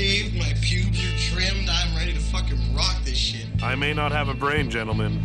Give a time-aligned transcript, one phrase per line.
[0.00, 1.68] shaved, my pubes are trimmed.
[1.68, 3.46] I'm ready to fucking rock this shit.
[3.62, 5.22] I may not have a brain, gentlemen,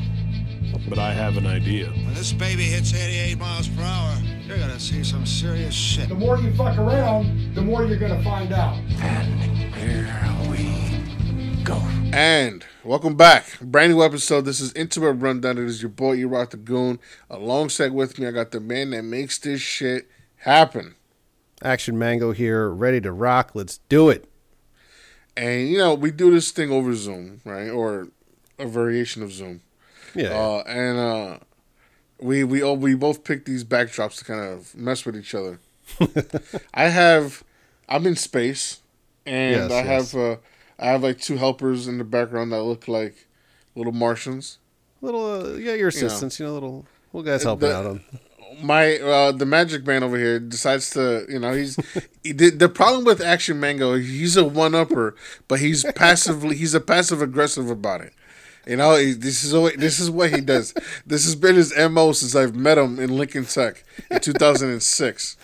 [0.89, 1.87] but I have an idea.
[1.87, 6.09] When this baby hits 88 miles per hour, you're gonna see some serious shit.
[6.09, 8.77] The more you fuck around, the more you're gonna find out.
[8.99, 10.13] And here
[10.51, 11.77] we go.
[12.11, 13.57] And welcome back.
[13.61, 14.41] Brand new episode.
[14.41, 15.57] This is Interweb Rundown.
[15.57, 16.99] It is your boy, E Rock the Goon.
[17.29, 20.95] Alongside with me, I got the man that makes this shit happen.
[21.63, 23.51] Action Mango here, ready to rock.
[23.53, 24.29] Let's do it.
[25.37, 27.69] And, you know, we do this thing over Zoom, right?
[27.69, 28.07] Or
[28.57, 29.61] a variation of Zoom.
[30.13, 30.29] Yeah.
[30.29, 31.39] Uh, and uh,
[32.21, 35.59] we we all, we both picked these backdrops to kind of mess with each other.
[36.73, 37.43] I have,
[37.89, 38.79] I'm in space,
[39.25, 40.11] and Yes, I yes.
[40.13, 40.35] have uh,
[40.79, 43.27] I have like two helpers in the background that look like
[43.75, 44.57] little Martians.
[45.01, 48.03] little, uh, yeah, your assistants, you know, little, little guys helping The- out on.
[48.61, 51.77] My uh the magic man over here decides to you know he's
[52.23, 55.15] he did, the problem with action mango he's a one upper
[55.47, 58.13] but he's passively he's a passive aggressive about it.
[58.67, 60.73] You know he, this is always, this is what he does.
[61.05, 65.37] This has been his mo since i've met him in lincoln tech in 2006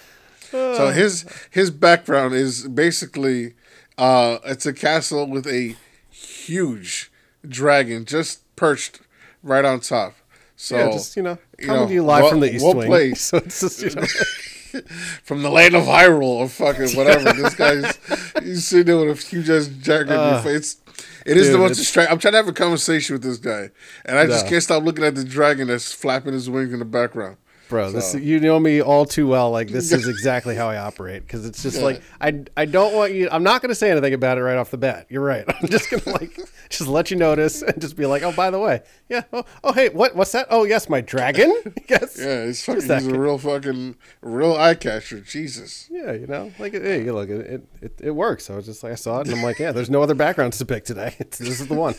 [0.51, 3.53] so his his background is basically
[3.97, 5.75] uh it's a castle with a
[6.09, 7.11] huge
[7.47, 9.01] dragon just perched
[9.43, 10.13] right on top
[10.61, 12.63] so yeah, just, you know, you coming know, to you live well- from the East
[12.63, 12.87] well Wing.
[12.87, 13.17] played.
[13.27, 14.05] So it's just, you know,
[15.23, 17.33] from the land of Hyrule or fucking whatever.
[17.33, 17.97] this guy's
[18.43, 20.77] he's sitting there with a huge ass jacket on your face.
[21.25, 22.11] It is the Uh, most distracting.
[22.13, 23.69] I'm trying to have a conversation with this guy,
[24.05, 26.85] and I just can't stop looking at the dragon that's flapping his wings in the
[26.85, 27.37] background.
[27.71, 29.49] Bro, this you know me all too well.
[29.49, 31.83] Like this is exactly how I operate because it's just Yeah.
[31.85, 33.27] like I I don't want you.
[33.31, 35.07] I'm not going to say anything about it right off the bat.
[35.09, 35.43] You're right.
[35.61, 36.37] I'm just going to like
[36.69, 39.23] just let you notice and just be like, oh, by the way, yeah.
[39.33, 40.45] Oh, oh hey, what what's that?
[40.51, 41.51] Oh, yes, my dragon.
[41.89, 42.19] yes.
[42.19, 42.81] Yeah, he's fucking.
[42.83, 45.21] He's a real fucking real eye catcher.
[45.21, 45.87] Jesus.
[45.89, 48.49] Yeah, you know, like hey, look, it, it it it works.
[48.51, 50.57] I was just like I saw it, and I'm like, yeah, there's no other backgrounds
[50.59, 51.15] to pick today.
[51.19, 51.95] It's, this is the one.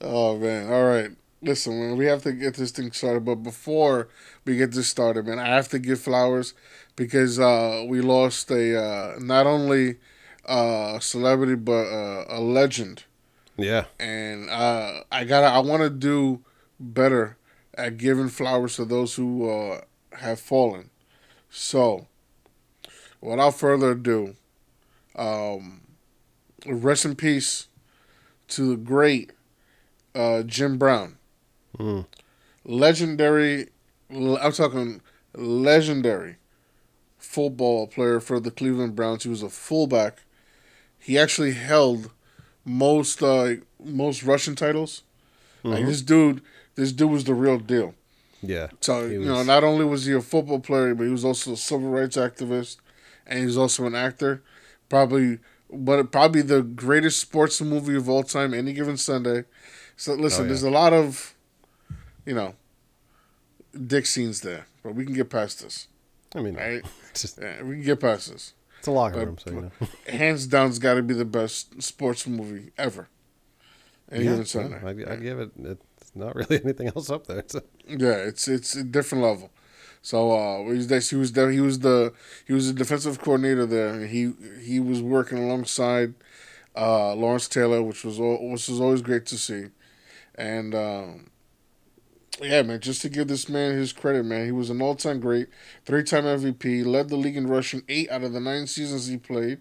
[0.00, 0.70] Oh man.
[0.70, 1.10] All right.
[1.42, 4.08] Listen, man, we have to get this thing started, but before
[4.44, 6.54] we get this started, man, I have to give flowers
[6.96, 9.96] because uh, we lost a uh, not only
[10.46, 13.04] a celebrity but uh, a legend,
[13.56, 16.42] yeah, and uh, I gotta I want to do
[16.80, 17.36] better
[17.74, 19.80] at giving flowers to those who uh,
[20.12, 20.90] have fallen.
[21.50, 22.06] So,
[23.20, 24.36] without further ado,
[25.14, 25.82] um,
[26.66, 27.68] rest in peace
[28.48, 29.32] to the great
[30.14, 31.18] uh, Jim Brown,
[32.64, 33.68] legendary.
[34.10, 35.00] I'm talking
[35.34, 36.36] legendary
[37.18, 39.22] football player for the Cleveland Browns.
[39.24, 40.22] He was a fullback.
[40.98, 42.10] He actually held
[42.64, 45.02] most uh, most rushing titles.
[45.62, 46.42] Like this dude,
[46.76, 47.94] this dude was the real deal.
[48.40, 48.68] yeah.
[48.80, 51.56] So you know, not only was he a football player, but he was also a
[51.56, 52.76] civil rights activist,
[53.26, 54.42] and he was also an actor.
[54.88, 55.40] Probably,
[55.72, 59.42] but probably the greatest sports movie of all time, any given Sunday.
[59.96, 60.48] So listen, Oh, yeah.
[60.48, 61.34] there's a lot of,
[62.26, 62.54] you know,
[63.86, 65.88] dick scenes there, but we can get past this.
[66.34, 66.84] I mean, Right?
[67.14, 68.52] just Yeah, we can get past this.
[68.78, 69.70] it's a locker But- room, so you know.
[70.18, 73.08] Hands down, it's got to be the best sports movie ever.
[74.12, 74.78] Yeah, Sunday.
[74.82, 75.50] yeah, I'd, give it.
[75.64, 77.42] It's not really anything else up there.
[77.48, 77.60] So.
[77.88, 79.50] Yeah, it's it's a different level.
[80.00, 81.50] So uh, he was he was there.
[81.50, 82.12] He was the
[82.46, 83.88] he was the defensive coordinator there.
[83.88, 84.32] And he
[84.62, 86.14] he was working alongside
[86.76, 89.64] uh, Lawrence Taylor, which was which was always great to see.
[90.36, 91.26] And um,
[92.40, 95.20] yeah, man, just to give this man his credit, man, he was an all time
[95.20, 95.48] great,
[95.84, 99.16] three time MVP, led the league in rushing eight out of the nine seasons he
[99.16, 99.60] played.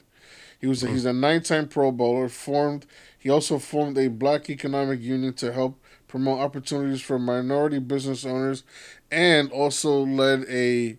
[0.59, 1.19] He was a, he's a mm-hmm.
[1.19, 2.29] nine time Pro Bowler.
[2.29, 2.85] Formed
[3.17, 8.63] he also formed a Black Economic Union to help promote opportunities for minority business owners,
[9.11, 10.97] and also led a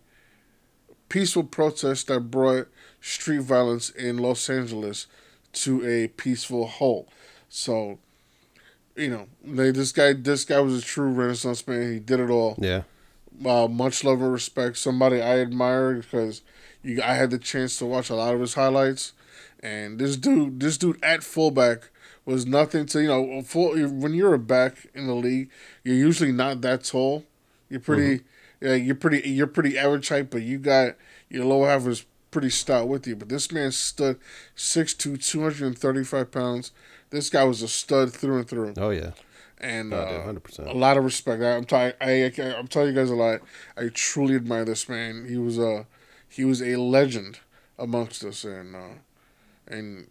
[1.08, 2.69] peaceful protest that brought
[3.00, 5.06] street violence in Los Angeles
[5.53, 7.08] to a peaceful halt.
[7.48, 7.98] So,
[8.96, 11.92] you know, they, this guy this guy was a true Renaissance man.
[11.92, 12.82] He did it all Yeah.
[13.44, 14.76] uh, much love and respect.
[14.78, 16.42] Somebody I admire because
[16.82, 19.12] you, I had the chance to watch a lot of his highlights,
[19.60, 21.90] and this dude, this dude at fullback
[22.25, 23.43] was nothing to you know.
[23.43, 25.50] Full, when you're a back in the league,
[25.84, 27.25] you're usually not that tall.
[27.69, 28.25] You're pretty,
[28.60, 30.94] yeah, you're pretty, you're pretty average height, but you got
[31.28, 33.16] your lower half is pretty stout with you.
[33.16, 34.19] But this man stood
[34.56, 36.70] 6'2", 235 pounds.
[37.11, 39.12] This guy was a stud through and through Oh yeah.
[39.58, 40.69] and Oh, uh, 100%.
[40.69, 41.43] a lot of respect.
[41.43, 43.41] I, I'm telling I, I, I'm telling you guys a lot.
[43.76, 45.26] I truly admire this man.
[45.29, 45.87] He was a
[46.29, 47.41] he was a legend
[47.79, 48.94] amongst us, and uh,
[49.67, 50.08] and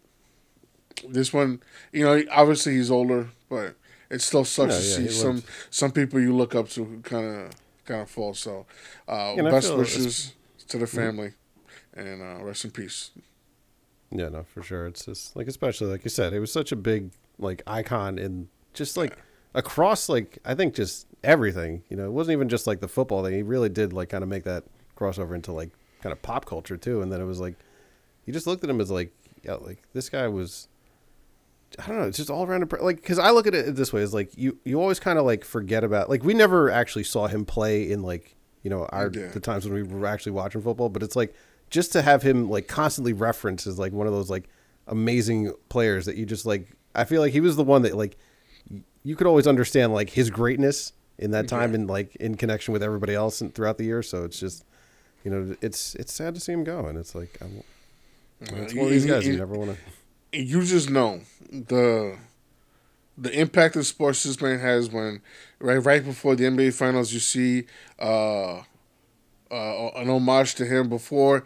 [1.08, 1.62] this one,
[1.92, 3.76] you know, obviously he's older, but
[4.10, 7.26] it still sucks Yeah, to yeah, see some some people you look up to kind
[7.26, 7.52] of
[7.86, 8.34] kind of fall.
[8.34, 8.66] So,
[9.08, 10.34] uh, And best wishes
[10.68, 11.34] to the family,
[11.94, 13.12] and uh, rest in peace.
[14.12, 14.86] Yeah, no, for sure.
[14.88, 18.48] It's just like, especially like you said, it was such a big like icon in
[18.74, 19.18] just like
[19.54, 21.84] across like I think just everything.
[21.90, 23.34] You know, it wasn't even just like the football thing.
[23.34, 24.64] He really did like kind of make that
[24.98, 25.72] crossover into like
[26.02, 27.02] kind of pop culture too.
[27.02, 27.56] And then it was like
[28.26, 29.12] you just looked at him as like,
[29.44, 30.68] yeah, like this guy was.
[31.84, 32.08] I don't know.
[32.08, 34.58] It's just all around like because I look at it this way: is like you
[34.64, 38.02] you always kind of like forget about like we never actually saw him play in
[38.02, 39.28] like you know our Yeah.
[39.28, 41.34] the times when we were actually watching football, but it's like
[41.76, 44.46] just to have him like constantly referenced as like one of those like
[44.88, 46.70] amazing players that you just like.
[46.96, 48.18] I feel like he was the one that like
[49.04, 52.82] you could always understand like his greatness in that time and like in connection with
[52.82, 54.02] everybody else and throughout the year.
[54.02, 54.64] So it's just
[55.26, 57.62] you know it's it's sad to see him go, and it's like I'm,
[58.42, 59.78] it's one of these guys you you- never want
[60.32, 60.40] to.
[60.40, 61.20] you just know
[61.52, 62.18] the
[63.18, 65.22] the impact that sports this man has when
[65.60, 67.66] right right before the NBA finals you see
[68.00, 68.58] uh,
[69.52, 71.46] uh, an homage to him before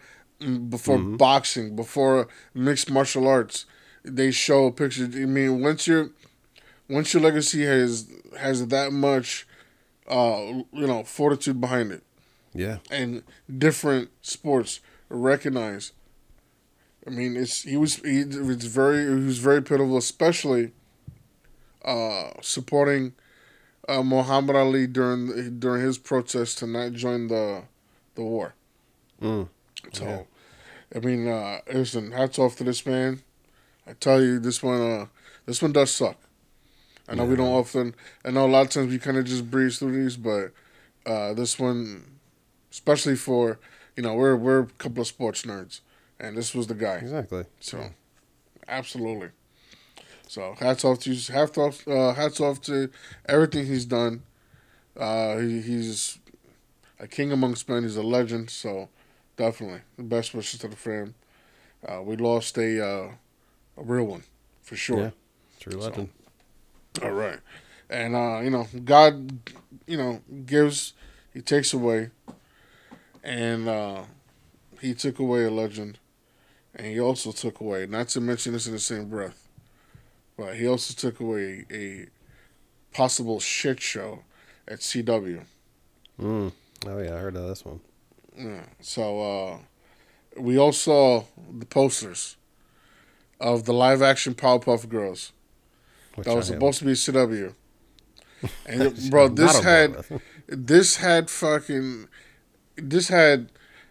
[0.68, 3.66] before boxing before mixed martial arts
[4.04, 6.10] they show pictures I mean once your
[6.88, 8.08] once your legacy has
[8.38, 9.46] has that much
[10.08, 10.40] uh,
[10.72, 12.02] you know fortitude behind it
[12.54, 13.22] Yeah, and
[13.58, 15.92] different sports recognize.
[17.06, 20.72] I mean, it's he was he it's very he was very pitiful, especially
[21.84, 23.14] uh, supporting
[23.88, 27.62] uh, Muhammad Ali during during his protest to not join the
[28.14, 28.54] the war.
[29.22, 29.48] Mm.
[29.92, 30.26] So,
[30.94, 33.22] I mean, uh, listen, hats off to this man.
[33.86, 35.06] I tell you, this one uh,
[35.46, 36.16] this one does suck.
[37.08, 37.94] I know we don't often.
[38.24, 40.52] I know a lot of times we kind of just breeze through these, but
[41.04, 42.04] uh, this one,
[42.70, 43.58] especially for
[43.96, 45.80] you know, we're we're a couple of sports nerds,
[46.18, 46.96] and this was the guy.
[46.96, 47.44] exactly.
[47.60, 47.90] So,
[48.68, 49.30] absolutely.
[50.28, 51.34] So hats off to you.
[51.34, 51.86] Hats off.
[51.86, 52.90] Uh, hats off to
[53.26, 54.22] everything he's done.
[54.96, 56.18] Uh, he, he's
[57.00, 57.82] a king amongst men.
[57.82, 58.50] He's a legend.
[58.50, 58.88] So
[59.40, 61.14] definitely the best wishes to the fam.
[61.86, 63.10] Uh, we lost a uh,
[63.76, 64.22] a real one
[64.62, 65.00] for sure.
[65.00, 65.10] Yeah,
[65.58, 66.10] true legend.
[67.02, 67.38] All right.
[67.88, 69.50] And uh, you know, God,
[69.86, 70.92] you know, gives,
[71.32, 72.10] he takes away.
[73.22, 74.02] And uh
[74.80, 75.98] he took away a legend.
[76.74, 79.48] And he also took away, not to mention this in the same breath,
[80.36, 82.06] but he also took away a
[82.94, 84.22] possible shit show
[84.68, 85.44] at CW.
[86.20, 86.52] Mm.
[86.86, 87.80] Oh yeah, I heard of this one.
[88.36, 88.64] Yeah.
[88.80, 89.58] So uh
[90.40, 91.24] we all saw
[91.58, 92.36] the posters
[93.40, 95.32] of the live action Powerpuff Girls.
[96.14, 97.54] Which That was supposed to be CW.
[98.66, 99.96] And bro, this had
[100.46, 102.08] this had fucking
[102.76, 103.50] this had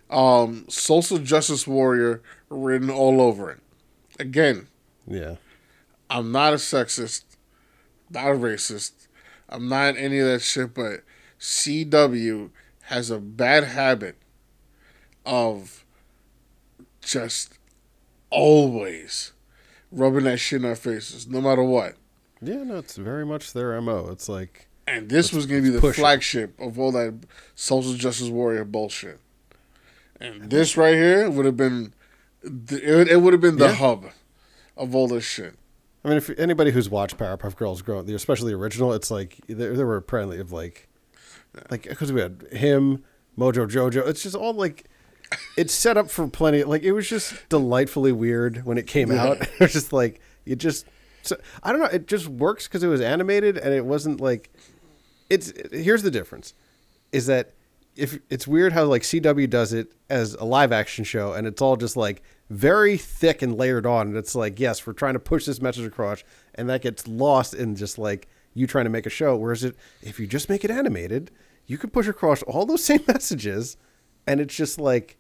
[0.10, 3.60] um social justice warrior written all over it.
[4.20, 4.68] Again,
[5.08, 5.36] Yeah,
[6.10, 7.26] I'm not a sexist,
[8.10, 9.08] not a racist.
[9.48, 11.04] I'm not any of that shit, but
[11.40, 12.50] CW
[12.84, 14.18] has a bad habit
[15.30, 15.86] of
[17.02, 17.58] just
[18.30, 19.34] always
[19.92, 21.96] rubbing that shit in our faces, no matter what.
[22.42, 22.64] yeah.
[22.64, 24.10] No, it's very much their mo.
[24.12, 27.14] It's like And this was going to be the flagship of all that
[27.56, 29.20] social justice warrior bullshit.
[30.20, 31.94] And this right here would have been,
[32.44, 33.74] it would have been the Yeah.
[33.74, 34.06] hub
[34.76, 35.56] of all this shit.
[36.04, 39.76] I mean, if anybody who's watched Powerpuff Girls grow, especially the original, it's like there,
[39.76, 40.88] there were apparently of like,
[41.70, 43.04] like because we had him,
[43.38, 44.08] Mojo Jojo.
[44.08, 44.86] It's just all like,
[45.58, 46.64] it's set up for plenty.
[46.64, 49.24] Like it was just delightfully weird when it came Yeah.
[49.24, 49.42] out.
[49.54, 50.86] It was just like you just,
[51.22, 51.88] so, I don't know.
[51.88, 54.50] It just works because it was animated and it wasn't like,
[55.30, 56.54] it's here's the difference,
[57.12, 57.54] is that
[57.96, 61.62] if it's weird how like CW does it as a live action show and it's
[61.62, 65.20] all just like very thick and layered on and it's like yes we're trying to
[65.20, 66.24] push this message across
[66.56, 69.76] and that gets lost in just like you trying to make a show whereas it
[70.02, 71.30] if you just make it animated
[71.68, 73.76] you can push across all those same messages
[74.30, 75.18] and it's just like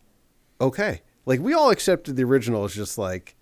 [0.61, 3.35] okay like we all accepted the original as just like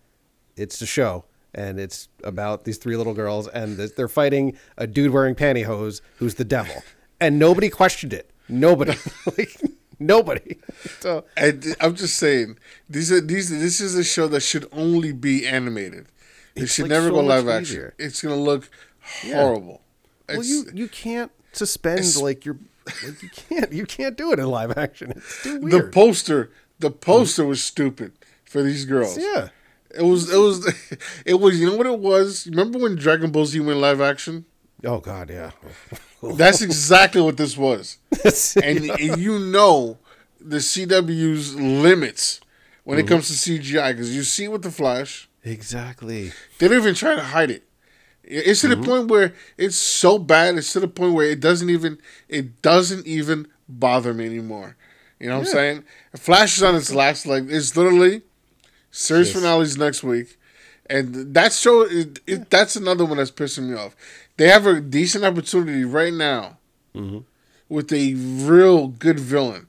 [0.56, 5.12] it's a show and it's about these three little girls and they're fighting a dude
[5.12, 6.84] wearing pantyhose who's the devil
[7.20, 8.94] and nobody questioned it nobody
[9.38, 9.62] like
[10.00, 10.58] nobody
[11.00, 12.58] so And I'm just saying,
[12.90, 13.50] these are these.
[13.50, 16.08] This is a show that should only be animated.
[16.56, 17.62] It should like, never so go live action.
[17.62, 17.94] easier.
[17.98, 18.70] It's gonna look
[19.24, 19.82] horrible.
[20.30, 22.58] well It's, you you can't suspend like your
[23.04, 25.72] like you can't you can't do it in live action it's too weird.
[25.72, 26.52] the poster.
[26.80, 28.12] The poster was stupid
[28.46, 29.18] for these girls.
[29.18, 29.50] yeah
[29.96, 30.32] It was.
[30.32, 30.58] It was.
[31.26, 31.60] It was.
[31.60, 32.48] You know what it was?
[32.48, 34.46] Remember when Dragon Ball Z went live action?
[34.86, 35.52] oh god yeah
[36.22, 37.98] That's exactly what this was.
[38.64, 39.98] and And, and you know
[40.40, 42.42] the CW's limits
[42.84, 43.06] when Mm-hmm.
[43.06, 45.28] it comes to CGI because you see with the Flash.
[45.44, 47.64] exactly They don't even try to hide it.
[48.30, 48.82] It's to Mm-hmm.
[48.82, 50.58] the point where it's so bad.
[50.58, 54.76] It's to the point where it doesn't even it doesn't even bother me anymore.
[55.20, 55.84] You know what I'm saying?
[56.16, 58.22] Flash is on its last like it's literally
[58.92, 60.38] Series Just- finales next week,
[60.90, 63.96] and that show it, it, that's another one that's pissing me off.
[64.38, 66.58] They have a decent opportunity right now
[66.96, 67.20] Mm-hmm.
[67.70, 69.68] with a real good villain.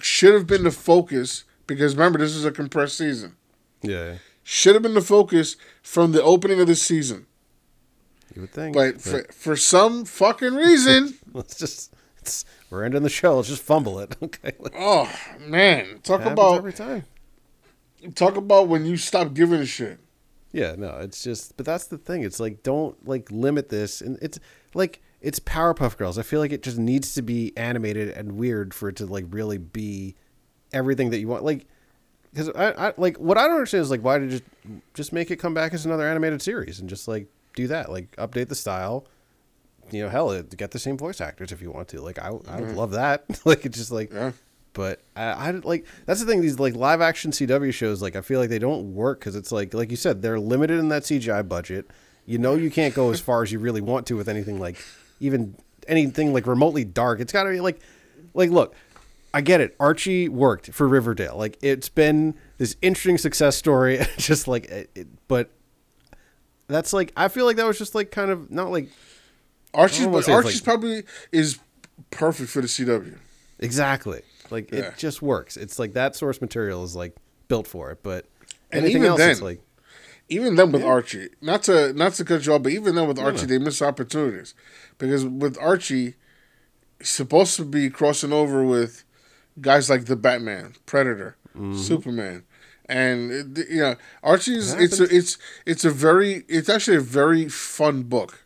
[0.00, 3.36] Should have been the focus because remember this is a compressed season.
[3.82, 7.26] Yeah, Should have been the focus from the opening of the season,
[8.36, 8.74] you would think.
[8.74, 13.36] but for, for some fucking reason, let's just it's, we're ending the show.
[13.36, 14.16] Let's just fumble it.
[14.22, 17.04] Okay, oh man, talk about every time.
[18.14, 19.98] talk about when you stop giving a shit.
[20.52, 22.22] Yeah, no, it's just, but that's the thing.
[22.22, 24.38] It's like don't like limit this, and it's
[24.74, 26.18] like it's Powerpuff Girls.
[26.18, 29.24] I feel like it just needs to be animated and weird for it to like
[29.30, 30.14] really be
[30.72, 31.44] everything that you want.
[31.44, 31.66] Like,
[32.32, 34.44] because I, I like what I don't understand is like why did just
[34.94, 38.14] just make it come back as another animated series and just like do that, like
[38.16, 39.06] update the style.
[39.90, 42.00] You know, hell, get the same voice actors if you want to.
[42.00, 42.74] Like, I, I would mm-hmm.
[42.74, 43.24] love that.
[43.44, 44.32] like, it's just like, Yeah.
[44.72, 46.40] but I, I like that's the thing.
[46.40, 49.50] These like live action CW shows, like I feel like they don't work because it's
[49.50, 51.90] like like you said, they're limited in that CGI budget.
[52.26, 54.76] You know, you can't go as far as you really want to with anything like
[55.20, 55.56] even
[55.88, 57.20] anything like remotely dark.
[57.20, 57.80] It's got to be like
[58.34, 58.74] like look.
[59.34, 59.76] I get it.
[59.78, 61.36] Archie worked for Riverdale.
[61.36, 64.00] Like it's been this interesting success story.
[64.16, 65.50] just like, it, it- but
[66.68, 68.88] that's like I feel like that was just like kind of not like
[69.74, 71.58] Archie's, but Archie's like- probably is
[72.10, 73.18] perfect for the CW.
[73.58, 74.22] Exactly.
[74.50, 74.80] Like Yeah.
[74.80, 75.56] it just works.
[75.56, 77.16] It's like that source material is like
[77.48, 78.26] built for it, but
[78.72, 79.60] And anything even else is then- like
[80.28, 83.18] Even then with Archie, not to not to cut you off, but even then with
[83.18, 84.54] Archie, they miss opportunities
[84.98, 86.14] because with Archie,
[86.98, 89.04] he's supposed to be crossing over with
[89.60, 91.78] guys like the Batman, Predator, Mm-hmm.
[91.78, 92.42] Superman,
[92.88, 98.02] and you know Archie's it's a, it's it's a very it's actually a very fun
[98.04, 98.44] book.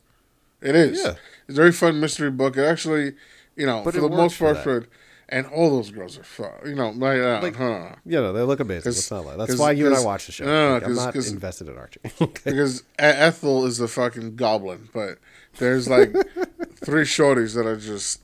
[0.61, 1.02] It is.
[1.02, 1.14] Yeah.
[1.49, 2.56] It's a very fun mystery book.
[2.56, 3.14] It actually,
[3.56, 4.87] you know, But for the most part, for
[5.28, 6.50] and all those girls are fun.
[6.64, 7.94] You know, like, uh, Like- huh.
[8.04, 8.90] you know, they look amazing.
[8.92, 9.37] Let's not lie.
[9.37, 10.44] That's why you and I watch the show.
[10.44, 12.00] no, no, Like, I'm not invested in Archie.
[12.44, 15.18] because Ethel is a fucking goblin, but
[15.59, 16.12] there's like
[16.76, 18.23] three shorties that are just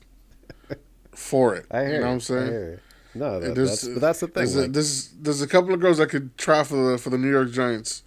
[1.11, 1.65] for it.
[1.71, 2.79] I hear you know what I'm saying?
[3.17, 4.33] No, that, There's- that's but that's the thing.
[4.45, 7.17] There's, a, there's there's a couple of girls that could try for the for the
[7.17, 8.03] New York Giants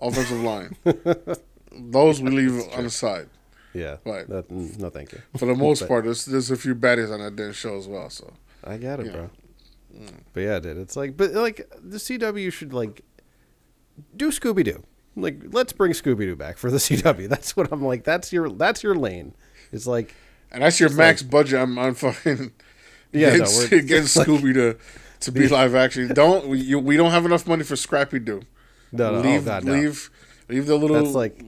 [0.00, 0.76] offensive line.
[1.74, 3.28] Those we leave on the side.
[3.72, 3.96] yeah.
[4.04, 4.28] right.
[4.28, 5.20] That, mm, no, thank you.
[5.38, 7.88] For the most But- part, there's there's a few baddies on that damn show as
[7.88, 8.10] well.
[8.10, 8.32] So
[8.64, 9.30] I get it, bro.
[10.32, 13.02] But yeah, dude, it's like, but like the CW should like
[14.16, 14.82] do Scooby Doo.
[15.16, 17.28] Like, let's bring Scooby Doo back for the CW.
[17.28, 18.04] That's what I'm like.
[18.04, 19.34] That's your that's your lane.
[19.70, 20.14] It's like,
[20.50, 21.60] and that's your max budget.
[21.60, 22.52] I'm on fucking
[23.12, 23.56] Yeah, no, getting,
[23.88, 24.76] we're- Scooby to
[25.20, 26.12] to be live action.
[26.14, 26.58] Don't we?
[26.60, 28.42] You, we don't have enough money for Scrappy Doo.
[28.92, 29.72] no, no, oh, leave God, no.
[29.72, 30.10] leave
[30.48, 31.42] leave the little That's like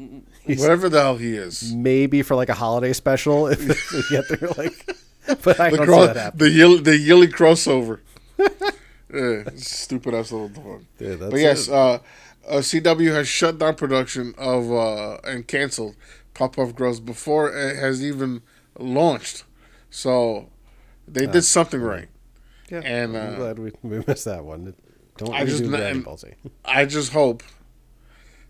[0.47, 1.73] whatever the hell he is.
[1.75, 3.59] maybe for like a holiday special if
[3.93, 4.49] we get there.
[4.57, 4.97] Like,
[5.43, 6.39] but I The don't cro- see that happen.
[6.39, 8.01] the yelly, the yelly crossover.
[9.13, 10.85] yeah, stupid ass little dog.
[10.99, 11.95] That's but yes, uh,
[12.49, 15.97] uh, CW has shut down production of uh, and canceled
[16.35, 18.43] Powerpuff Girls before it has even
[18.79, 19.45] launched.
[19.91, 20.51] So
[21.07, 22.09] they did something right.
[22.71, 24.75] yeah, and, I'm uh, glad we, we missed that one.
[25.17, 26.29] Don't I just Dragon and- Ball Z.
[26.65, 27.43] I just hope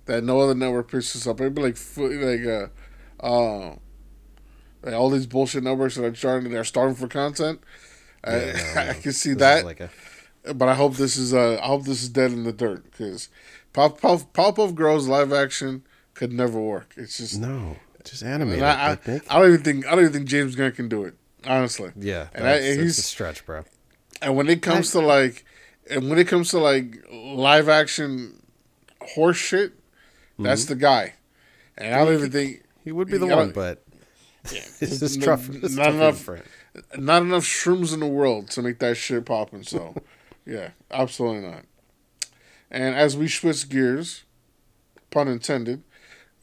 [0.07, 1.41] that no other network picks this up.
[1.41, 3.77] Maybe like fo- like uh, uh,
[4.83, 7.61] like all these bullshit networks that are starting they're starving for content.
[8.23, 9.91] I, Yeah, no, I can see This that, like a
[10.55, 13.29] but I hope this is uh, I hope this is dead in the dirt because
[13.73, 15.85] Pop Pop Powerpuff Girls live action
[16.15, 16.95] could never work.
[16.97, 18.63] It's just no, just animated.
[18.63, 21.15] I, I, I don't even think I don't even think James Gunn can do it
[21.47, 21.93] honestly.
[21.97, 23.65] yeah, and I, that's, and that's he's a stretch, bro.
[24.23, 25.45] and when it comes to like,
[25.91, 28.43] and when it comes to like live action
[29.01, 29.73] horse shit,
[30.39, 30.75] that's mm-hmm.
[30.75, 31.15] the guy.
[31.77, 33.83] And I don't even think He would be the one, but
[34.45, 35.49] it's just n- tough.
[35.51, 36.41] It's not enough- for
[36.97, 39.63] not enough shrooms in the world to make that shit popping.
[39.63, 39.95] So,
[40.47, 41.65] yeah, absolutely not.
[42.71, 44.25] And as we switch gears,
[45.11, 45.83] pun intended,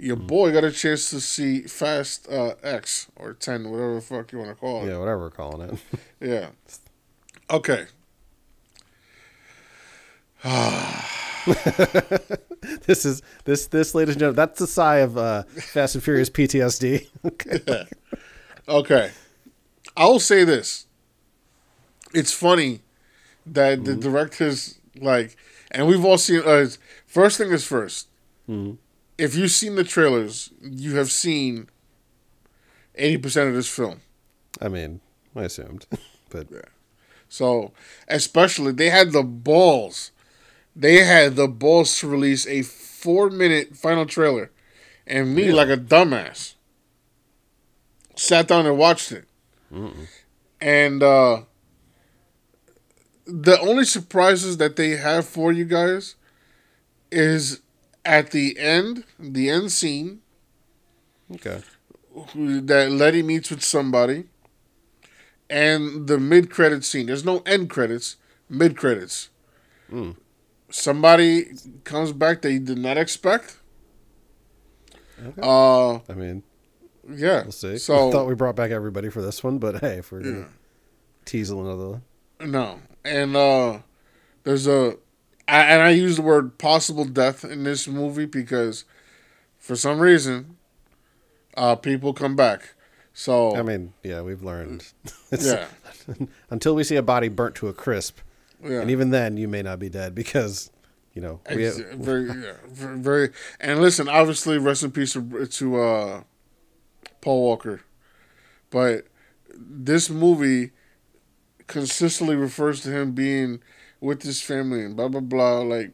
[0.02, 0.26] your Hmm.
[0.28, 4.40] boy got a chance to see Fast uh, X or Ten, whatever the fuck you
[4.40, 4.88] want to call it.
[4.90, 5.80] Yeah, whatever we're calling it.
[6.20, 6.50] Yeah.
[7.50, 7.86] Okay.
[12.86, 16.30] this is this this, ladies and gentlemen, that's the sigh of uh, Fast and Furious
[16.30, 17.08] PTSD.
[17.26, 17.86] okay.
[18.68, 19.12] Okay.
[19.98, 20.86] I will say this.
[22.14, 22.82] It's funny
[23.46, 25.36] that the directors like,
[25.72, 26.42] and we've all seen.
[26.46, 26.68] Uh,
[27.08, 28.06] first thing is 1st
[29.22, 31.70] If you've seen the trailers, you have seen
[32.96, 34.02] eighty percent of this film.
[34.60, 35.00] I mean,
[35.36, 35.86] I assumed,
[36.32, 36.48] but
[37.30, 37.72] So,
[38.08, 40.10] especially they had the balls.
[40.76, 44.50] They had the balls to release a four-minute final trailer,
[45.06, 46.56] and me, like a dumbass,
[48.16, 49.26] sat down and watched it.
[50.60, 51.42] And uh,
[53.28, 56.16] the only surprises that they have for you guys
[57.12, 57.62] is
[58.06, 60.22] at the end, the end scene,
[61.34, 61.62] Okay.
[62.36, 64.26] that Letty meets with somebody,
[65.50, 67.06] and the mid credit scene.
[67.08, 68.18] There's no end credits,
[68.50, 69.30] mid credits.
[70.70, 71.52] Somebody
[71.84, 73.58] comes back that they did not expect.
[75.42, 76.44] Uh, I mean,
[77.08, 77.44] yeah.
[77.44, 77.78] we'll see.
[77.78, 80.48] So I thought we brought back everybody for this one, but hey, if we're gonna
[81.26, 82.02] tease another.
[82.40, 83.80] No, and uh,
[84.44, 84.96] there's a,
[85.52, 88.86] I, and I use the word possible death in this movie because,
[89.60, 90.58] for some reason,
[91.58, 92.74] uh, people come back.
[93.14, 94.88] So I mean, yeah, we've learned.
[95.32, 98.20] It's- yeah, Until we see a body burnt to a crisp,
[98.64, 100.72] yeah, and even then, you may not be dead because,
[101.14, 103.30] you know, we Ex- very, yeah, very, very.
[103.60, 106.24] And listen, obviously, rest in peace to, to uh,
[107.22, 107.82] Paul Walker,
[108.70, 109.06] but
[109.54, 110.72] this movie
[111.68, 113.62] consistently refers to him being
[114.02, 115.60] with his family and blah blah blah.
[115.60, 115.92] Like,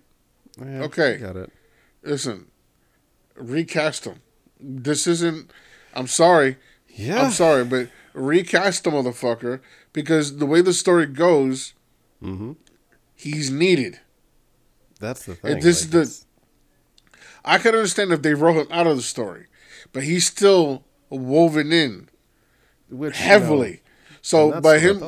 [0.59, 1.17] yeah, okay.
[1.17, 1.51] got it.
[2.01, 2.47] listen,
[3.35, 4.21] recast him.
[4.59, 5.51] This isn't.
[5.93, 6.57] I'm sorry.
[6.89, 9.59] Yeah, I'm sorry, but recast the motherfucker
[9.93, 11.73] because the way the story goes,
[12.23, 12.53] Mm-hmm.
[13.15, 13.99] he's needed.
[14.99, 15.59] That's the thing.
[15.59, 16.25] this is the-
[17.45, 19.45] I could understand if they wrote him out of the story,
[19.93, 22.09] but he's still woven in
[22.89, 23.81] which, you know, heavily.
[24.23, 25.03] so by him.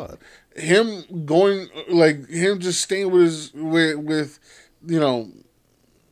[0.59, 4.39] Him going like him just staying with his with with
[4.85, 5.29] you know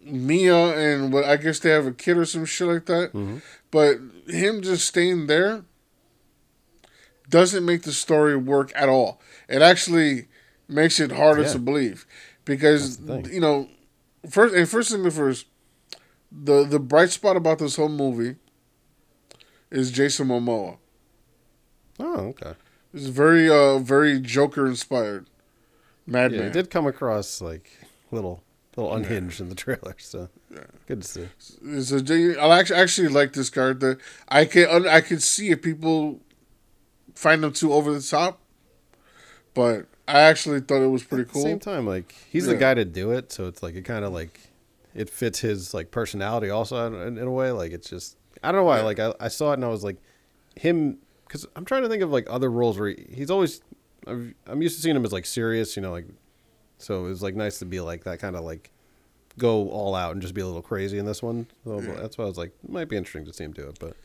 [0.04, 3.10] Mia and what I guess they have a kid or some shit like that.
[3.14, 3.38] Mm-hmm.
[3.72, 5.64] But him just staying there
[7.30, 9.20] doesn't make the story work at all.
[9.50, 10.28] It actually
[10.68, 11.54] makes it harder Yeah.
[11.54, 12.06] to believe
[12.46, 13.34] because That's the thing.
[13.36, 13.70] you know
[14.30, 15.46] first and first thing first
[16.32, 18.36] the the bright spot about this whole movie
[19.72, 20.78] is Jason Momoa.
[22.00, 22.54] Oh, okay.
[22.94, 25.28] It's very uh very Joker inspired.
[26.06, 26.42] Yeah, Madman.
[26.44, 27.70] it did come across like
[28.12, 28.44] little
[28.76, 30.30] little unhinged in the trailer, so
[30.88, 31.28] good to see.
[31.66, 33.98] It's a, I actually actually like this character.
[34.30, 36.22] I can I can see if people
[37.16, 38.40] find him too over the top,
[39.54, 41.42] but I actually thought it was pretty cool.
[41.42, 41.44] At the cool.
[41.44, 42.54] same time, like he's Yeah.
[42.54, 44.40] the guy to do it, so it's like it kind of like
[44.96, 47.52] it fits his like personality also in, in a way.
[47.52, 48.82] Like it's just I don't know why.
[48.82, 49.98] Like I, I saw it and I was like
[50.56, 53.62] him because I'm trying to think of like other roles where he, he's always
[54.08, 56.08] I've, I'm used to seeing him as like serious, you know, like
[56.78, 58.72] so it was like nice to be like that kind of like
[59.38, 61.48] go all out and just be a little crazy in this one.
[61.64, 63.78] So that's why I was like it might be interesting to see him do it,
[63.80, 63.96] but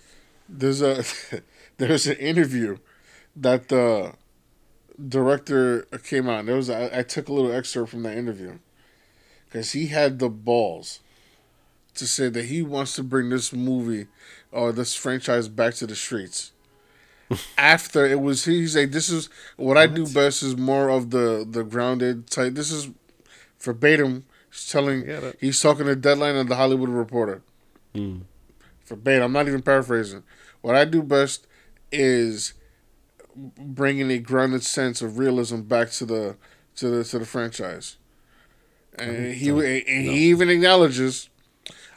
[0.49, 1.05] There's a
[1.79, 2.79] there's an interview
[3.37, 4.15] that the
[5.09, 6.47] director came out.
[6.47, 8.59] There was I took a little excerpt from that interview
[9.47, 11.01] because he had the balls
[11.95, 14.07] to say that he wants to bring this movie
[14.51, 16.52] or this franchise back to the streets.
[17.59, 20.43] After it was, he's said, "This is what I do best.
[20.43, 22.55] Is more of the the grounded type.
[22.55, 22.91] This is
[23.61, 24.25] verbatim.
[24.51, 25.07] He's telling.
[25.41, 27.43] He's talking to Deadline and the Hollywood Reporter.
[28.87, 29.25] Verbatim.
[29.25, 30.23] I'm not even paraphrasing.
[30.61, 31.47] What I do best
[31.91, 32.55] is
[33.35, 36.37] bringing a grounded sense of realism back to the
[36.77, 37.97] to the to the franchise.
[38.99, 41.29] And he and he even acknowledges.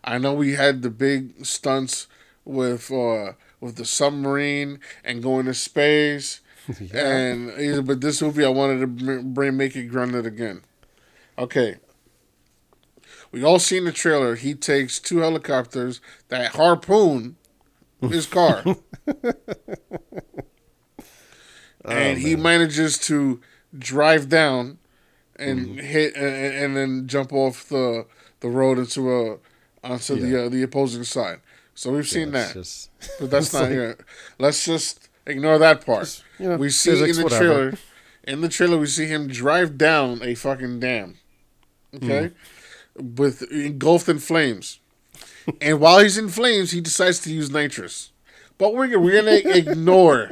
[0.03, 2.07] I know we had the big stunts
[2.45, 3.33] with uh,
[3.65, 6.41] with the submarine and going to space,
[6.93, 10.61] and but this movie I wanted to bring make it grounded again.
[11.37, 11.77] Okay.
[13.31, 14.35] We all seen the trailer.
[14.35, 15.99] He takes two helicopters
[16.29, 17.35] that harpoon
[18.01, 18.63] his car.
[21.83, 23.41] and he manages to
[23.77, 24.77] drive down
[25.35, 28.05] and hit and, and then jump off the
[28.39, 29.37] the road into a
[29.83, 31.41] onto the uh, the opposing side.
[31.75, 33.97] So we've seen that, just but that's not like- here.
[34.39, 36.23] Let's just ignore that part.
[36.39, 37.43] you know, we see physics, in the whatever.
[37.43, 37.73] trailer.
[38.23, 41.17] In the trailer, we see him drive down a fucking dam.
[41.93, 42.31] Okay,
[42.97, 43.15] hmm.
[43.15, 44.79] with engulfed in flames,
[45.61, 48.11] and while he's in flames, he decides to use nitrous.
[48.57, 50.31] But we're gonna, we're gonna ignore.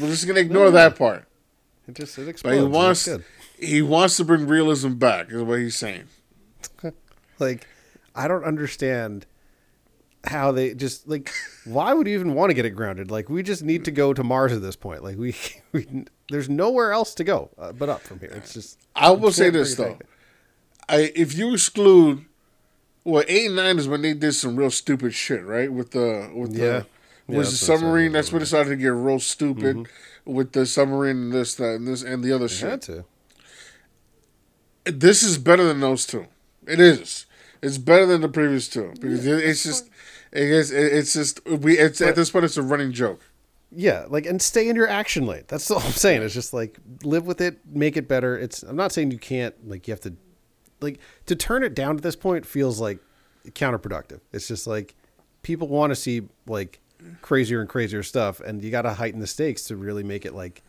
[0.00, 1.26] We're just gonna ignore that part.
[1.86, 3.08] it just it But he wants
[3.58, 5.30] he wants to bring realism back.
[5.30, 6.04] Is what he's saying.
[7.38, 7.66] Like,
[8.14, 9.26] I don't understand
[10.26, 11.32] how they just like.
[11.64, 13.10] Why would you even want to get it grounded?
[13.10, 15.02] Like, we just need to go to Mars at this point.
[15.02, 15.34] Like, we,
[15.72, 18.32] we there's nowhere else to go uh, but up from here.
[18.34, 18.78] It's just.
[18.94, 19.98] I will say this though.
[20.88, 22.24] I if you exclude,
[23.04, 25.72] well, eight and nine is when they did some real stupid shit, right?
[25.72, 26.64] With the with Yeah.
[26.64, 26.86] the
[27.28, 28.12] Yeah, was the that's what I said submarine.
[28.12, 29.88] That's when it started to get real stupid
[30.24, 32.70] with the submarine and this that and this and the other shit.
[32.70, 33.04] had to.
[34.84, 36.26] This is better than those two.
[36.66, 37.26] It is.
[37.62, 39.88] It's better than the previous two because it, it's just.
[40.36, 41.78] It is, it's just we.
[41.78, 42.44] It's at this point.
[42.44, 43.20] It's a running joke.
[43.72, 45.44] Yeah, like and stay in your action lane.
[45.48, 46.22] That's all I'm saying.
[46.22, 48.38] It's just like live with it, make it better.
[48.38, 50.14] It's I'm not saying you can't like you have to
[50.80, 52.98] like to turn it down at this point feels like
[53.48, 54.20] counterproductive.
[54.32, 54.94] It's just like
[55.42, 56.80] people want to see like
[57.22, 60.34] crazier and crazier stuff, and you got to heighten the stakes to really make it
[60.34, 60.62] like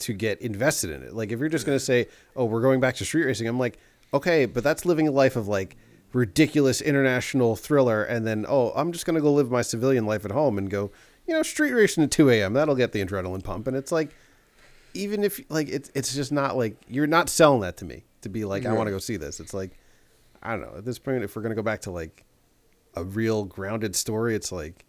[0.00, 1.14] to get invested in it.
[1.14, 3.78] Like if you're just gonna say, "Oh, we're going back to street racing," I'm like,
[4.12, 5.76] okay, but that's living a life of like
[6.14, 10.30] ridiculous international thriller, and then oh, I'm just gonna go live my civilian life at
[10.30, 10.90] home and go,
[11.26, 12.54] you know, street racing at 2 a.m.
[12.54, 14.10] That'll get the adrenaline pump, and it's like,
[14.94, 18.28] even if like it's it's just not like you're not selling that to me to
[18.28, 19.40] be like I want to go see this.
[19.40, 19.72] It's like
[20.42, 22.24] I don't know at this point if we're gonna go back to like
[22.94, 24.84] a real grounded story, it's like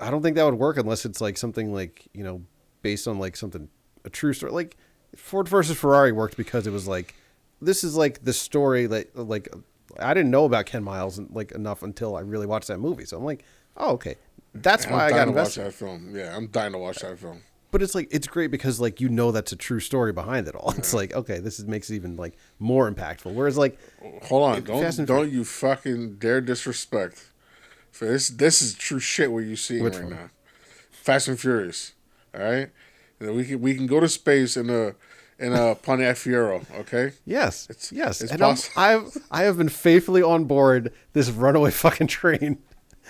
[0.00, 2.42] I don't think that would work unless it's like something like you know
[2.82, 3.68] based on like something
[4.04, 4.52] a true story.
[4.52, 4.76] Like
[5.16, 7.14] Ford versus Ferrari worked because it was like
[7.60, 9.48] this is like the story that like
[9.98, 13.04] I didn't know about Ken Miles like enough until I really watched that movie.
[13.04, 13.44] So I'm like,
[13.76, 14.16] oh okay,
[14.54, 16.14] that's I'm why I got dying to watch that film.
[16.14, 17.42] Yeah, I'm dying to watch that film.
[17.70, 20.54] But it's like it's great because like you know that's a true story behind it
[20.54, 20.72] all.
[20.78, 23.34] It's like okay, this is, makes it even like more impactful.
[23.34, 23.78] Whereas like
[24.24, 27.30] Hold on, don't don't you fucking dare disrespect.
[27.90, 30.10] For this this is true shit what you see right one?
[30.10, 30.30] now.
[30.90, 31.92] Fast and Furious.
[32.34, 32.70] All right?
[33.18, 34.94] We can we can go to space in a
[35.38, 37.12] in uh, a Pontiac Fiero, okay?
[37.24, 41.70] yes, It's- yes, it's and I'm, I've I have been faithfully on board this runaway
[41.84, 42.58] fucking train.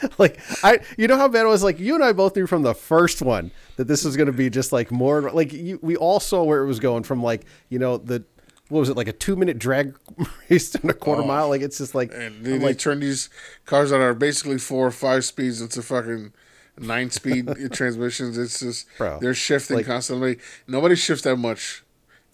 [0.19, 1.63] like I, you know how bad it was.
[1.63, 4.33] Like you and I both knew from the first one that this was going to
[4.33, 7.23] be just like more like you, we all saw where it was going from.
[7.23, 8.25] Like you know the
[8.69, 9.97] what was it like a two minute drag
[10.51, 11.27] race down a quarter oh.
[11.27, 11.49] mile?
[11.49, 12.19] Like it's just like Oh.
[12.19, 13.31] And they, they like turn these
[13.67, 16.33] cars that are basically four or five speeds into fucking
[16.79, 18.37] nine speed transmissions.
[18.37, 20.39] It's just Bro, they're shifting like- constantly.
[20.67, 21.84] Nobody shifts that much.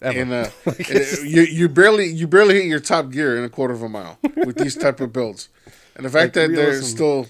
[0.01, 0.19] Ever.
[0.19, 3.49] In a, Like, in you you barely you barely hit your top gear in a
[3.49, 5.49] quarter of a mile with these type of builds,
[5.95, 7.27] and the fact Like, that they're still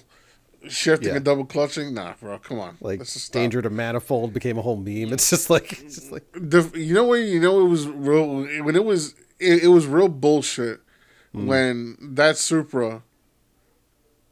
[0.67, 1.15] shifting Yeah.
[1.15, 3.41] and double clutching, nah, bro, come on, like Let's just stop.
[3.41, 5.11] danger to manifold became a whole meme.
[5.11, 8.43] It's just like it's just like the you know when you know it was real
[8.63, 10.79] when it was it, it was real bullshit
[11.33, 11.47] Hmm.
[11.47, 13.03] when that Supra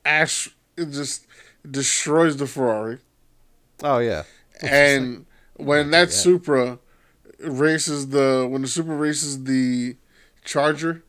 [0.06, 1.26] Ash it just
[1.70, 3.00] destroys the Ferrari
[3.84, 4.24] oh yeah,
[4.62, 5.26] and
[5.56, 6.80] when that Supra
[7.42, 9.96] races the when the Supra races the
[10.44, 11.04] Charger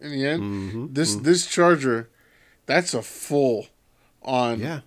[0.00, 2.08] in the end Mm-hmm, this this Charger
[2.66, 3.66] that's a full
[4.22, 4.80] on yeah.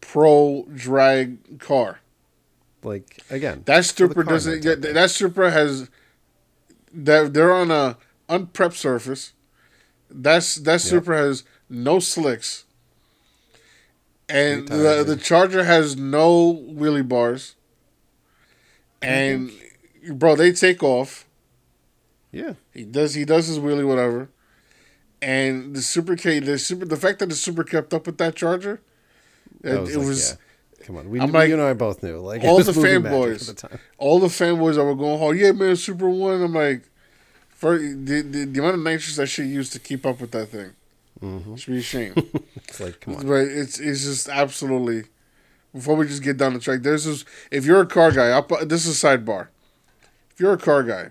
[0.00, 2.00] pro drag car
[2.82, 4.62] Like again, That Supra doesn't.
[4.62, 5.88] nerds Yeah, that Supra has.
[6.92, 7.96] They're they're on a
[8.28, 9.32] unprepped surface.
[10.10, 12.64] That's that Supra has no slicks.
[14.28, 15.16] And the the.
[15.16, 17.56] Charger has no wheelie bars.
[19.02, 19.50] And
[20.12, 21.26] bro, they take off.
[22.32, 22.54] yeah.
[22.72, 24.28] He does he does his wheelie whatever.
[25.22, 28.34] And the Supra K the Supra the fact that the Supra kept up with that
[28.34, 28.80] Charger,
[29.62, 30.36] That it, was it like, was yeah.
[30.86, 32.18] Come on, we, I'm like- you and I both knew.
[32.18, 33.78] Like all the fanboys, at the time.
[33.96, 35.38] all the fanboys that were going hard.
[35.38, 36.42] Yeah, man, Supra One.
[36.42, 36.82] I'm like,
[37.48, 40.46] for the, the the amount of nitrous that shit used to keep up with that
[40.48, 40.72] thing,
[41.22, 41.54] Mm-hmm.
[41.56, 42.16] should be ashamed.
[42.68, 43.26] It's like come on.
[43.26, 45.04] but it's it's just absolutely.
[45.72, 47.24] Before we just get down the track, there's this.
[47.50, 49.48] If you're a car guy, I'll, this is a sidebar.
[50.34, 51.10] If you're a car guy,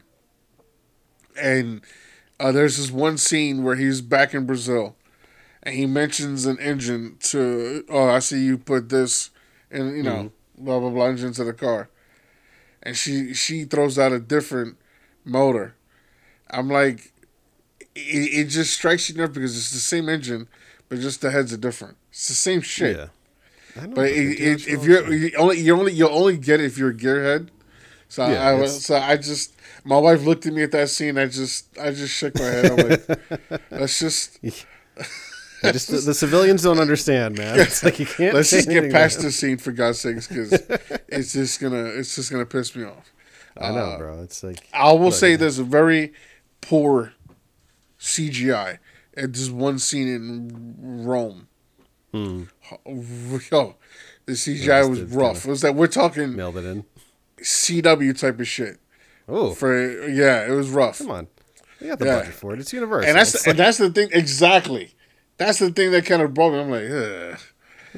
[1.39, 1.81] and
[2.39, 4.97] uh, there's this one scene where he's back in Brazil,
[5.63, 7.85] and he mentions an engine to.
[7.89, 9.29] Oh, I see you put this,
[9.71, 11.89] and you know, blah blah blah engine to the car,
[12.81, 14.77] and she she throws out a different
[15.23, 15.75] motor.
[16.49, 17.13] I'm like,
[17.95, 20.49] it, it just strikes you enough because it's the same engine,
[20.89, 21.97] but just the heads are different.
[22.09, 22.97] It's the same shit.
[22.97, 23.07] Yeah.
[23.81, 26.65] I know, But it, it, if you're you only you only you only get it
[26.65, 27.49] if you're a gearhead.
[28.13, 31.17] So Yeah, I was so I just my wife looked at me at that scene.
[31.17, 32.65] I just I just shook my head.
[32.67, 34.37] I'm like, let's just
[35.63, 37.57] I just the, the civilians don't understand, man.
[37.57, 38.35] It's like you can't.
[38.35, 40.51] let's just get past this scene for God's sakes because
[41.07, 43.11] it's just gonna it's just gonna piss me off.
[43.59, 44.21] I know, bro.
[44.21, 46.13] It's like I will say there's a very
[46.61, 47.13] poor
[47.99, 48.77] CGI
[49.17, 51.47] at this one scene in Rome.
[52.13, 52.45] Yo,
[52.85, 55.17] the CGI was Hmm.
[55.17, 55.45] rough.
[55.45, 56.85] It was that we're talking it in.
[57.43, 58.77] CW type of shit.
[59.27, 60.97] Oh, For yeah, it was rough.
[60.97, 61.27] come on.
[61.79, 62.19] You got the Yeah.
[62.19, 62.59] budget for it.
[62.59, 63.09] It's universal.
[63.09, 64.93] And that's the, and that's the thing exactly.
[65.37, 66.59] That's the thing that kind of broke me.
[66.59, 67.39] I'm like, Ugh.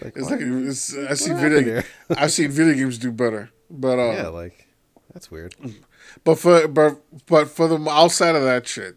[0.03, 1.83] like, it's like it's, I see video.
[2.17, 4.67] I've seen video games do better, but uh, yeah, like
[5.13, 5.53] that's weird.
[6.23, 8.95] but for but but for the outside of that shit,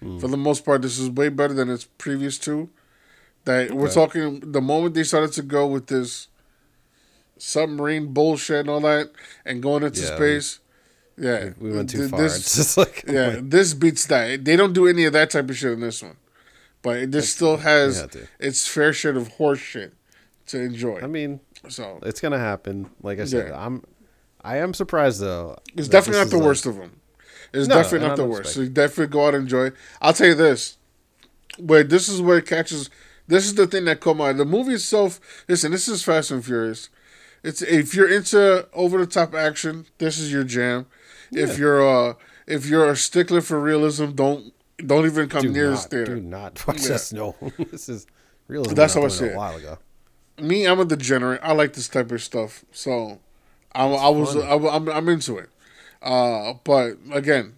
[0.00, 0.18] Hmm.
[0.18, 2.70] for the most part, this is way better than its previous two.
[3.44, 6.28] That we're talking the moment they started to go with this
[7.40, 9.10] submarine bullshit and all that,
[9.44, 10.60] and going into Yeah, space.
[11.18, 12.20] Yeah, We went too far.
[12.20, 14.44] This, it's just like oh yeah, this beats that.
[14.44, 16.16] They don't do any of that type of shit in this one,
[16.82, 18.06] but it just still has
[18.38, 19.92] its fair share of horse shit
[20.46, 21.00] to enjoy.
[21.02, 22.90] I mean, so it's gonna happen.
[23.02, 23.66] Like I said, Yeah.
[23.66, 23.84] I'm.
[24.42, 25.58] I am surprised though.
[25.76, 27.00] it's definitely not the worst of them.
[27.52, 28.54] It's No, definitely not the worst.
[28.54, 29.72] So you definitely go out and enjoy.
[30.00, 30.78] I'll tell you this.
[31.58, 32.88] Where this is where it catches.
[33.26, 34.32] This is the thing that caught my.
[34.32, 35.20] The movie itself.
[35.48, 36.88] Listen, this is Fast and Furious.
[37.42, 40.86] It's if you're into over the top action, this is your jam.
[41.32, 42.14] If you're uh
[42.46, 44.52] if you're a stickler for realism, don't
[44.84, 46.14] don't even come Do near not, this theater.
[46.16, 46.88] do not watch Yeah.
[46.88, 47.12] this.
[47.12, 47.34] No,
[47.70, 48.06] this is
[48.48, 48.74] realism.
[48.74, 49.20] That's how I it.
[49.32, 49.78] A while ago.
[50.38, 51.40] me, I'm a degenerate.
[51.42, 53.20] I like this type of stuff, so
[53.72, 55.48] I, I was I, am I'm into it.
[56.02, 57.54] Uh, but again,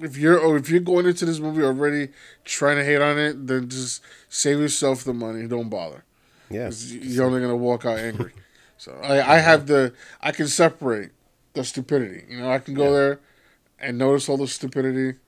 [0.00, 2.08] if you're or if you're going into this movie already
[2.44, 5.46] trying to hate on it, then just save yourself the money.
[5.46, 6.04] Don't bother.
[6.48, 8.32] Yeah, 'Cause You're only gonna walk out angry.
[8.76, 11.10] So I, I have the I can separate
[11.54, 12.24] the stupidity.
[12.28, 12.90] You know, I can go Yeah.
[12.90, 13.20] there
[13.78, 15.18] and notice all the stupidity.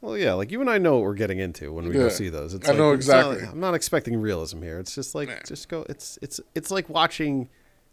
[0.00, 2.02] Well, yeah, like you and I know what we're getting into when we Yeah.
[2.02, 2.54] go see those.
[2.54, 3.48] It's I like, know it's not- exactly.
[3.52, 4.78] I'm not expecting realism here.
[4.78, 5.40] It's just like Yeah.
[5.46, 5.84] just go.
[5.88, 7.48] It's it's it's like watching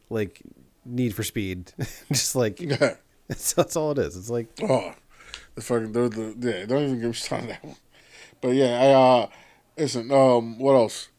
[0.09, 0.41] like
[0.85, 1.71] Need for Speed.
[2.11, 2.95] just like Yeah.
[3.27, 4.15] that's, all it is.
[4.15, 4.93] It's like Oh,
[5.55, 6.65] the fucking the, the yeah.
[6.65, 7.75] Don't even give me on that one.
[8.41, 9.27] But yeah, I uh
[9.77, 10.11] listen.
[10.11, 11.09] Um, what else?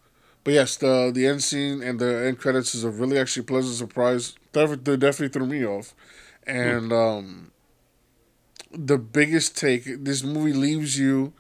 [0.46, 3.74] But yes, the the end scene and the end credits is a really actually pleasant
[3.74, 4.36] surprise.
[4.52, 5.92] Definitely, definitely threw me off.
[6.46, 7.50] And um,
[8.70, 11.32] the biggest take this movie leaves you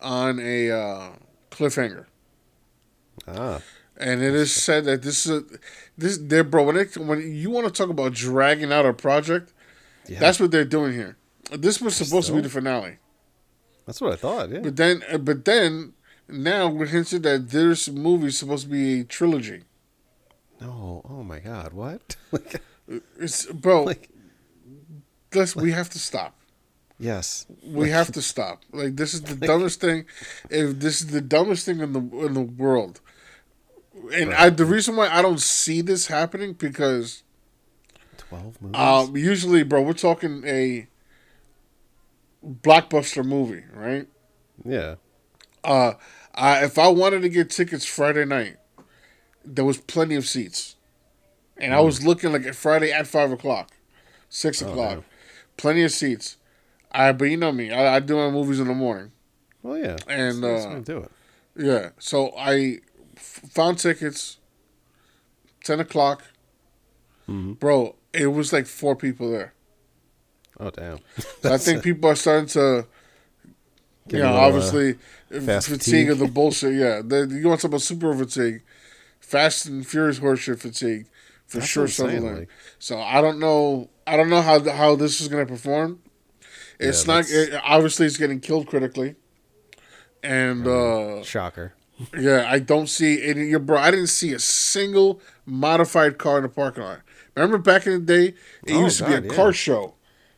[0.00, 1.08] on a uh,
[1.50, 2.06] cliffhanger.
[3.26, 3.60] ah,
[3.96, 5.44] And it is said that this is a,
[5.98, 6.62] this there, bro.
[6.62, 9.52] When it, when you want to talk about dragging out a project,
[10.06, 11.16] yeah, that's what they're doing here.
[11.50, 12.98] This was supposed to be the finale.
[13.86, 14.50] that's what I thought.
[14.50, 15.94] Yeah, But then, but then,
[16.28, 19.62] now we're hinted that this movie is supposed to be a trilogy.
[20.60, 22.16] no, oh my god, what?
[22.32, 22.62] like,
[23.18, 23.84] It's bro.
[23.84, 24.08] like
[25.34, 26.34] let's we have to stop.
[26.98, 28.62] yes, We have to stop.
[28.72, 30.04] Like this is the dumbest thing.
[30.50, 33.00] If this is the dumbest thing in the in the world,
[34.14, 37.22] and I the reason why I don't see this happening because
[38.16, 38.78] twelve movies.
[38.78, 40.86] um usually, bro, we're talking a
[42.44, 44.06] blockbuster movie, right?
[44.64, 44.96] yeah,
[45.64, 45.94] Uh,
[46.34, 48.56] I, if I wanted to get tickets Friday night,
[49.44, 50.76] there was plenty of seats,
[51.56, 53.70] and I was looking like at Friday at five o'clock,
[54.28, 55.04] six o'clock, no.
[55.56, 56.36] plenty of seats.
[56.90, 59.12] I but you know me, I, I do my movies in the morning,
[59.62, 61.10] well, yeah, And, that's, that's uh, do it.
[61.56, 61.90] yeah.
[61.98, 62.78] So I
[63.16, 64.38] f- found tickets,
[65.64, 66.24] ten o'clock,
[67.26, 67.96] bro.
[68.12, 69.54] It was like four people there.
[70.60, 70.98] Oh damn,
[71.42, 72.86] So I think people are starting to,
[74.08, 74.98] Get you a know, little, uh, obviously
[75.46, 76.74] fast fatigue, of the bullshit.
[76.74, 78.62] Yeah, the, you want to talk about super fatigue,
[79.20, 81.06] Fast and Furious horseshit fatigue
[81.46, 81.82] for That's sure.
[81.84, 82.38] what I'm saying, Sutherland.
[82.40, 83.88] like- so I don't know.
[84.06, 86.00] I don't know how how this is going to perform.
[86.80, 87.30] It's Yeah, not.
[87.30, 89.14] It, obviously, it's getting killed critically,
[90.22, 91.74] and uh, shocker.
[92.18, 93.44] yeah, I don't see any.
[93.46, 97.00] Your bro, I didn't see a single modified car in the parking lot.
[97.36, 98.34] Remember back in the day,
[98.66, 99.34] it Oh, used to be a yeah.
[99.34, 99.94] car show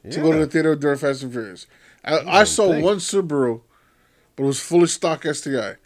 [0.08, 1.66] to go to the theater during Fast and Furious.
[2.04, 2.82] I, I saw thing.
[2.84, 3.60] one Subaru,
[4.36, 5.76] but it was fully stock STI.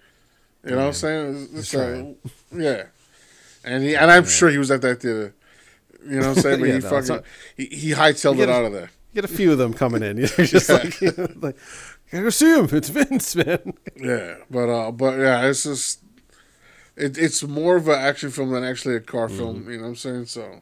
[0.65, 1.49] You know what I'm saying?
[1.55, 2.17] It's- like-
[2.53, 2.85] yeah,
[3.65, 5.35] and he and I'm sure he was at that theater.
[6.05, 6.61] You know what I'm saying?
[6.61, 7.21] But Yeah, he no, fucking
[7.57, 8.91] he, he hightailed it a- out of there.
[9.13, 10.17] You get a few of them coming in.
[10.19, 11.57] You're just like, like,
[12.11, 12.69] gotta go see him.
[12.73, 13.73] It's Vince, man.
[13.97, 16.01] Yeah, but uh, but yeah, it's just
[16.97, 19.71] it, it's more of an action film than actually a car film.
[19.71, 20.27] You know what I'm saying?
[20.27, 20.61] So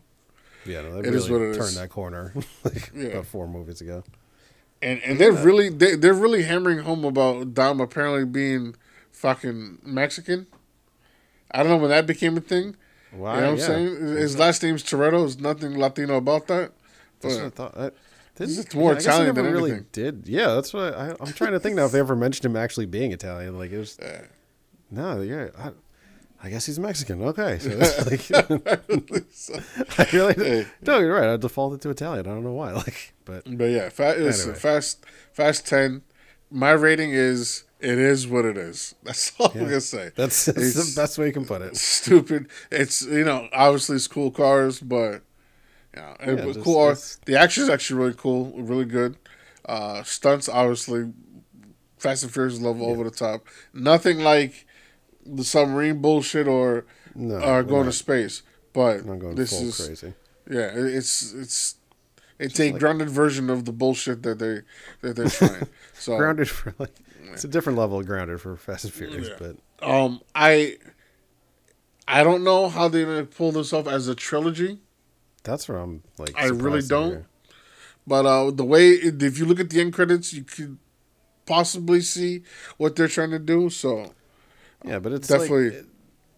[0.67, 1.75] Yeah, no, they It really is what it turned is.
[1.77, 2.33] that corner
[2.65, 3.07] like Yeah.
[3.09, 4.05] about four movies ago.
[4.83, 8.75] And and they're really they they're really hammering home about Dom apparently being
[9.11, 10.47] fucking Mexican.
[11.51, 12.77] I don't know when that became a thing.
[13.13, 13.37] Why?
[13.37, 13.97] You know what I'm saying?
[14.17, 15.21] His last name's Toretto.
[15.21, 16.73] There's nothing Latino about that.
[17.21, 17.77] But- thought.
[17.77, 17.91] I,
[18.35, 19.87] didn't- more I Italian than really anything.
[19.93, 20.29] did.
[20.29, 21.87] Yeah, that's what I, I'm trying to think now.
[21.87, 23.99] If they ever mentioned him actually being Italian, like it was.
[24.07, 24.23] Uh,
[24.89, 25.49] no, yeah.
[25.59, 25.71] I,
[26.43, 27.23] I guess he's Mexican.
[27.23, 30.67] Okay, so it's like, I really Hey.
[30.83, 31.31] no, you're right.
[31.31, 32.27] I defaulted to Italian.
[32.27, 32.73] I don't know why.
[32.87, 34.59] Like, but But yeah, fa- listen, Anyway.
[34.61, 36.03] fast fast ten.
[36.51, 38.95] My rating is it is what it is.
[39.03, 40.11] That's all I'm gonna say.
[40.15, 41.77] that's, that's the best way you can put it.
[41.77, 42.49] stupid.
[42.71, 45.23] It's you know obviously it's cool cars, but
[45.95, 46.85] you know, it Yeah, was just- cool.
[46.87, 49.17] it's- The action is actually really cool, really good.
[49.65, 51.13] Uh, stunts obviously,
[51.99, 53.47] Fast and Furious level over the top.
[53.75, 54.66] Nothing like
[55.27, 56.85] the submarine bullshit or
[57.15, 58.43] No, or going to space.
[58.73, 59.03] But
[59.37, 60.15] this is crazy.
[60.51, 61.75] yeah, it- it's it's
[62.39, 64.61] it's a like- grounded version of the bullshit that they
[65.01, 65.69] that they're trying.
[65.95, 66.93] So Grounded for like
[67.33, 70.77] it's a different level of grounded for Fast and Furious, but Um, I
[72.09, 74.79] I don't know how they're gonna pull this off as a trilogy,
[75.43, 76.35] that's where I'm like.
[76.37, 77.11] I really don't.
[77.11, 77.27] hear.
[78.07, 80.79] but uh, the way if you look at the end credits, you could
[81.47, 82.43] possibly see
[82.77, 83.71] what they're trying to do.
[83.71, 84.13] So
[84.85, 85.71] Yeah, but it's Definitely.
[85.71, 85.87] Like,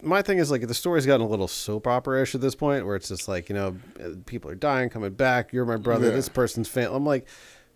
[0.00, 2.94] my thing is like the story's gotten a little soap opera-ish at this point, where
[2.94, 5.52] it's just like you know uh, people are dying, coming back.
[5.52, 6.08] You're my brother.
[6.08, 6.14] Yeah.
[6.14, 6.94] This person's family.
[6.96, 7.26] I'm like,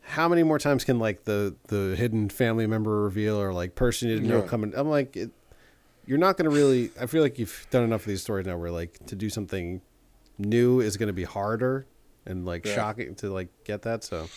[0.03, 4.09] how many more times can like the the hidden family member reveal or like person
[4.09, 4.73] you didn't know coming?
[4.77, 5.31] I'm like, it,
[6.07, 6.93] you're not going to really.
[7.01, 9.81] I feel like you've done enough of these stories now where like to do something
[10.39, 11.87] new is going to be harder
[12.25, 12.75] and like Yeah.
[12.77, 14.05] shocking to like get that.
[14.05, 14.29] So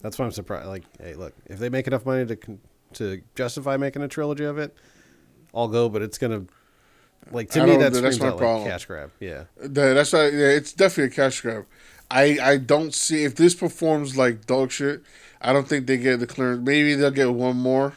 [0.00, 0.68] that's why I'm surprised.
[0.68, 2.38] Like, hey, look, if they make enough money to
[2.94, 4.76] to justify making a trilogy of it,
[5.54, 5.88] I'll go.
[5.88, 6.44] But it's gonna
[7.30, 8.68] like to me that that's my out like problem.
[8.68, 9.10] cash grab.
[9.20, 9.44] Yeah.
[9.56, 10.28] That's why.
[10.28, 11.66] Yeah, it's definitely a cash grab.
[12.10, 15.02] I I don't see if this performs like dog shit.
[15.40, 16.64] I don't think they get the clearance.
[16.64, 17.94] Maybe they'll get one more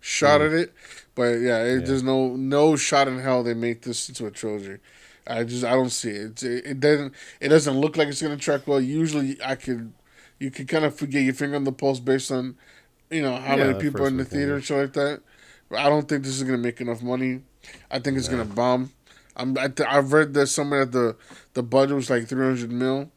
[0.00, 0.72] shot at it,
[1.14, 1.80] but yeah, it, Mm.
[1.80, 1.86] Yeah.
[1.86, 4.78] there's no no shot in hell they make this into a trilogy.
[5.26, 6.42] I just I don't see it.
[6.42, 6.64] It.
[6.66, 8.80] It doesn't it doesn't look like it's gonna track well.
[8.80, 9.92] Usually I could
[10.38, 12.54] you could kind of forget your finger on the pulse based on
[13.10, 15.20] you know how Yeah, many people in the theater and shit like that.
[15.68, 17.42] But I don't think this is gonna make enough money.
[17.90, 18.92] I think it's gonna bomb.
[19.36, 21.16] I'm I th- I've read that somewhere that the
[21.54, 23.10] the budget was like 300 mil,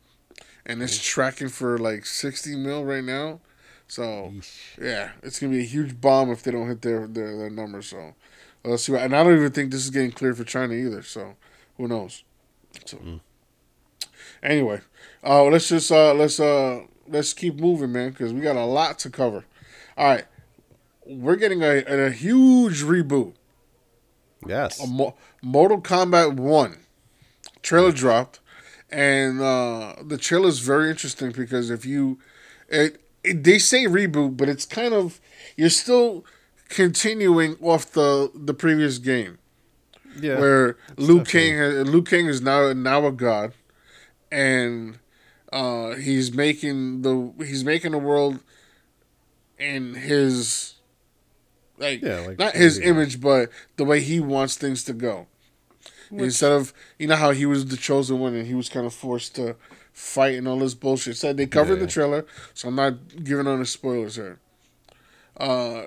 [0.65, 3.39] and it's tracking for like 60 mil right now.
[3.87, 4.33] So
[4.81, 7.87] yeah, it's gonna be a huge bomb if they don't hit their their, their numbers.
[7.87, 8.13] So
[8.63, 8.91] let's see.
[8.91, 11.01] What, and I don't even think this is getting cleared for China either.
[11.03, 11.35] So
[11.77, 12.23] who knows?
[12.85, 12.99] So
[14.43, 14.81] anyway,
[15.23, 18.99] uh, let's just uh, let's uh, let's keep moving, man, because we got a lot
[18.99, 19.45] to cover.
[19.97, 20.25] All right,
[21.09, 23.33] we're getting a, a huge reboot.
[24.47, 24.81] Yes.
[24.81, 26.77] A Mo- Mortal Kombat One
[27.61, 28.39] trailer dropped,
[28.89, 32.19] and uh, the trailer is very interesting because if you,
[32.69, 35.19] it, it they say reboot, but it's kind of
[35.57, 36.23] you're still
[36.69, 39.39] continuing off the the previous game
[40.19, 40.39] yeah.
[40.39, 43.53] where Liu Kang Liu Kang is now now a god,
[44.31, 44.99] and
[45.51, 48.39] uh, he's making the he's making the world
[49.57, 50.75] in his
[51.79, 55.27] like, Yeah, like not his image, but the way he wants things to go.
[56.11, 58.93] Instead of you know how he was the chosen one and he was kind of
[58.93, 59.55] forced to
[59.93, 61.17] fight and all this bullshit.
[61.17, 61.81] Said they covered Yeah.
[61.85, 64.39] the trailer, so I'm not giving on the spoilers here.
[65.37, 65.83] Uh,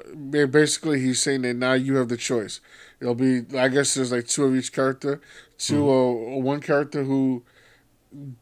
[0.49, 2.61] basically, he's saying that now you have the choice.
[3.01, 5.21] It'll be, I guess, there's like two of each character.
[5.59, 7.43] 2 uh, one character who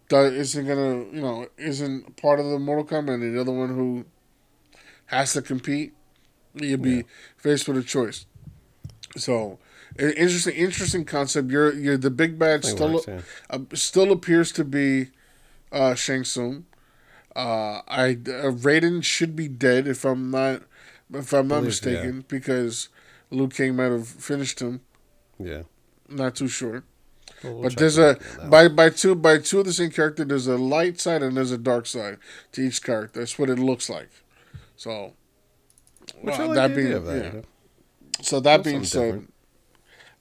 [0.08, 3.74] does, isn't gonna, you know, isn't part of the Mortal Kombat, and the other one
[3.74, 4.04] who
[5.06, 5.94] has to compete.
[6.54, 7.04] You'll be
[7.36, 8.26] faced with a choice.
[9.16, 9.58] So,
[9.98, 11.50] interesting, interesting concept.
[11.50, 12.64] You're, you're the big bad.
[12.64, 13.20] Still, works, yeah.
[13.50, 15.08] uh, still appears to be
[15.72, 16.66] uh, Shang Tsung.
[17.36, 20.62] Uh, I uh, Raiden should be dead if I'm not
[21.12, 22.88] if I'm not mistaken because
[23.30, 24.80] Liu Kang might have finished him.
[25.38, 25.62] Yeah.
[26.08, 26.82] Not too sure.
[27.44, 30.24] We'll- we'll but there's a by by two by two of the same character.
[30.24, 32.18] There's a light side and there's a dark side
[32.52, 33.20] to each character.
[33.20, 34.10] That's what it looks like.
[34.76, 35.14] So,
[36.20, 37.40] Which well, I like that being of that, yeah.
[38.22, 39.34] So that That's being said, different.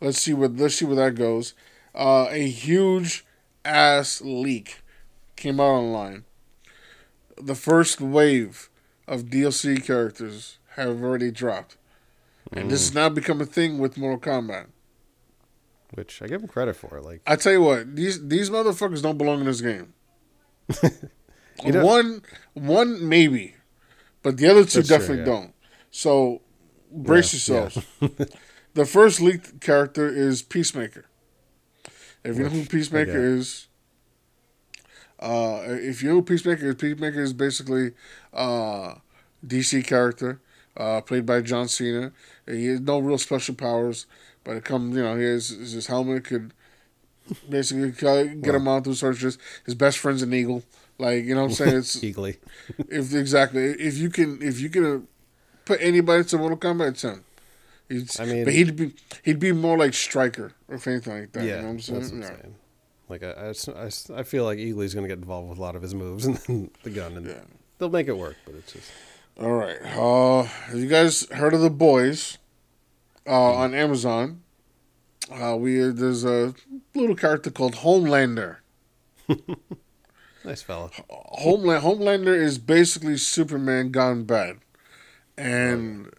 [0.02, 1.54] let's see what let's see where that goes.
[1.94, 3.26] Uh, a huge
[3.66, 4.82] ass leak
[5.36, 6.24] came out online.
[7.42, 8.70] The first wave
[9.08, 11.78] of DLC characters have already dropped,
[12.54, 14.68] and this has now become a thing with Mortal Kombat.
[15.96, 17.02] Which I give them credit for.
[17.02, 19.94] Like, I tell you what, these these motherfuckers don't belong in this game.
[21.64, 22.22] One
[22.54, 23.56] one maybe,
[24.24, 25.26] but the other two That's true, definitely yeah.
[25.26, 25.54] don't.
[25.92, 26.42] So
[26.92, 27.86] brace Yeah, yourselves.
[28.74, 31.06] the first leaked character is Peacemaker.
[32.24, 33.68] If you know who Peacemaker is,
[35.20, 37.92] uh, if you know who Peacemaker is, Peacemaker is basically
[38.34, 38.96] uh,
[39.46, 40.40] DC character,
[40.78, 42.12] uh, played by John Cena.
[42.48, 44.06] He has no real special powers,
[44.44, 46.54] but it comes, you know, he has his helmet could
[47.48, 49.38] basically get him out through searches.
[49.66, 50.64] His best friend's an eagle.
[50.98, 51.76] Like you know what I'm saying?
[51.78, 52.38] It's Eagly.
[52.90, 55.08] if exactly if you can if you can
[55.70, 57.24] put anybody to Mortal Kombat, it's him.
[57.88, 61.44] He's, I mean- but he'd be he'd be more like Striker or anything like that.
[61.44, 62.00] Yeah, you know what I'm saying?
[62.00, 62.42] that's what I'm Yeah.
[62.42, 62.56] saying.
[63.10, 65.82] Like, I, I I feel like Eagly's going to get involved with a lot of
[65.82, 67.42] his moves and then the gun, and Yeah.
[67.78, 68.36] they'll make it work.
[68.46, 68.92] But it's just
[69.40, 69.78] All right.
[69.96, 72.38] Uh, have you guys heard of the boys?
[73.28, 74.42] Uh, on Amazon.
[75.32, 76.54] Uh, we there's a
[76.96, 78.58] little character called Homelander.
[80.46, 80.90] nice fella.
[81.10, 84.58] Homeland Homelander is basically Superman gone bad,
[85.40, 86.12] and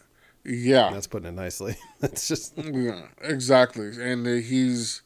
[0.44, 1.76] yeah, That's putting it nicely.
[2.00, 3.88] That's just Yeah, exactly.
[4.00, 5.02] And he's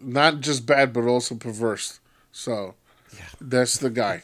[0.00, 2.00] not just bad, but also perverse.
[2.32, 2.74] So
[3.40, 4.22] that's the guy.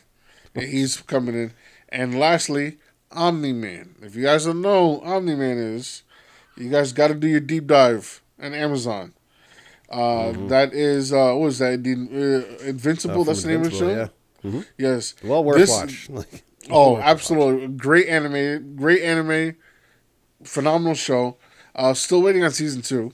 [0.55, 1.53] He's coming in.
[1.91, 2.78] And lastly,
[3.12, 3.95] Omni Man.
[4.03, 6.03] If you guys don't know who Omni Man is,
[6.57, 9.14] you guys got to do your deep dive on Amazon.
[9.88, 11.82] Uh, that is uh, what was that?
[11.84, 13.20] The, uh, Invincible.
[13.22, 14.11] uh, that's the name of the show.
[14.43, 15.14] Invincible, Yes.
[15.22, 16.09] Well worth This- watch.
[16.11, 17.68] Like, Oh, absolutely.
[17.68, 18.76] Great anime.
[18.76, 19.56] Great anime.
[20.44, 21.36] Phenomenal show.
[21.74, 23.12] Uh, still waiting on season two.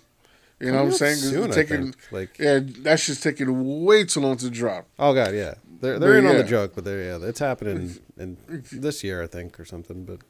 [0.60, 1.16] You know what I'm saying?
[1.16, 1.94] Soon, taking.
[2.10, 4.86] Like- yeah, that's just taking way too long to drop.
[4.98, 5.54] Oh god, yeah.
[5.80, 8.38] They're they're But in on the joke, but they're yeah, it's happening in
[8.72, 10.04] this year, I think, or something.
[10.06, 10.20] But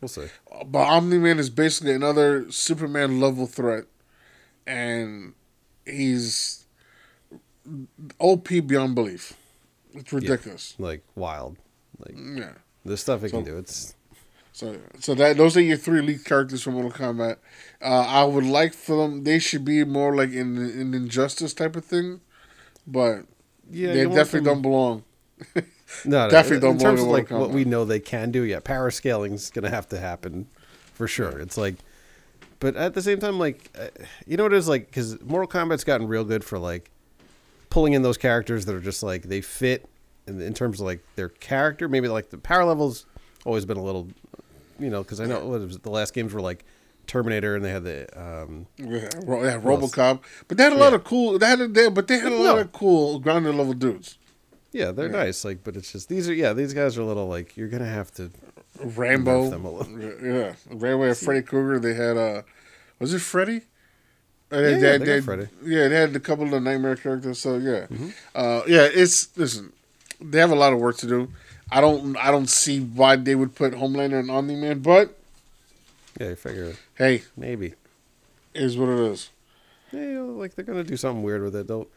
[0.00, 0.26] we'll see.
[0.66, 3.84] But Omni Man is basically another Superman level threat,
[4.66, 5.34] and
[5.84, 6.66] he's
[8.18, 9.34] OP beyond belief.
[9.94, 10.74] It's ridiculous.
[10.78, 11.56] Like wild,
[11.98, 12.52] like Yeah.
[12.86, 13.58] The stuff it can do.
[13.58, 13.94] It's
[14.52, 17.36] So, so that those are your three lead characters from Mortal Kombat.
[17.82, 19.24] Uh, I would like for them.
[19.24, 22.20] They should be more like in in Injustice type of thing,
[22.86, 23.24] but
[23.70, 25.04] yeah, they definitely them- don't belong.
[26.04, 28.00] No, no, definitely don't in terms of belong in like Mortal what we know they
[28.00, 28.42] can do.
[28.42, 30.48] Yeah, power scaling's gonna have to happen
[30.94, 31.38] for sure.
[31.38, 31.76] It's like,
[32.58, 33.88] but at the same time, like, uh,
[34.26, 36.90] you know what it is like because Mortal Kombat's gotten real good for like
[37.70, 39.88] pulling in those characters that are just like they fit
[40.26, 41.88] in, in terms of like their character.
[41.88, 43.06] Maybe like the power levels
[43.44, 44.08] always been a little,
[44.78, 46.64] you know, because I know what it was, the last games were like
[47.06, 50.90] Terminator and they had the um Yeah, Ro- yeah RoboCop, but they had a lot
[50.90, 50.96] Yeah.
[50.96, 51.38] of cool.
[51.38, 52.58] They had a, they, but they had a lot No.
[52.62, 54.18] of cool grounded level dudes.
[54.72, 57.28] yeah they're nice like but it's just these are yeah these guys are a little
[57.28, 58.30] like you're gonna have to
[58.78, 60.00] Rambo, them a little.
[60.22, 61.78] yeah, Rambo and Freddy Krueger.
[61.78, 62.42] They had uh,
[62.98, 63.62] was it Freddy?
[64.52, 65.44] Uh, Yeah, yeah, they Freddy.
[65.44, 65.72] Mm-hmm.
[65.72, 67.38] Yeah, they had a couple of the nightmare characters.
[67.38, 67.86] So yeah,
[68.34, 68.86] uh, yeah.
[68.92, 69.72] It's listen,
[70.20, 71.28] they have a lot of work to do.
[71.70, 75.18] I don't, I don't see why they would put Homelander and Omni Man, but
[76.20, 77.74] yeah you figure hey, maybe
[78.54, 79.30] is what it is.
[79.92, 81.66] Yeah, like they're gonna do something weird with it.
[81.66, 81.88] They'll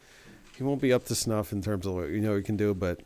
[0.56, 2.74] he won't be up to snuff in terms of what you know he can do,
[2.74, 3.00] but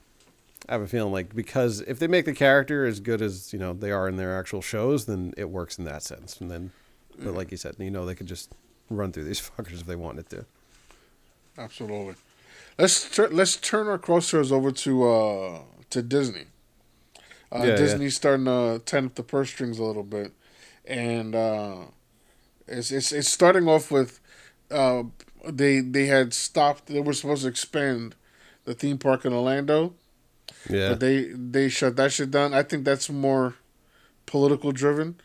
[0.68, 3.58] I have a feeling like because if they make the character as good as you
[3.58, 6.40] know they are in their actual shows, then it works in that sense.
[6.40, 6.72] And then,
[7.18, 8.52] but like you said, you know they could just
[8.90, 10.44] run through these fuckers if they wanted to.
[11.56, 12.14] Absolutely.
[12.78, 15.58] Let's tur- let's turn our crosshairs over to uh,
[15.90, 16.46] to Disney.
[17.52, 17.76] Uh, Yeah, yeah.
[17.76, 20.32] Disney's starting to tighten up the purse strings a little bit,
[20.84, 21.76] and uh,
[22.66, 24.20] it's it's it's starting off with
[24.70, 25.04] uh,
[25.46, 26.86] they they had stopped.
[26.86, 28.16] They were supposed to expand
[28.64, 29.94] the theme park in Orlando,
[30.68, 32.54] Yeah, but they they shut that shit down.
[32.54, 33.54] I think that's more
[34.26, 35.20] political driven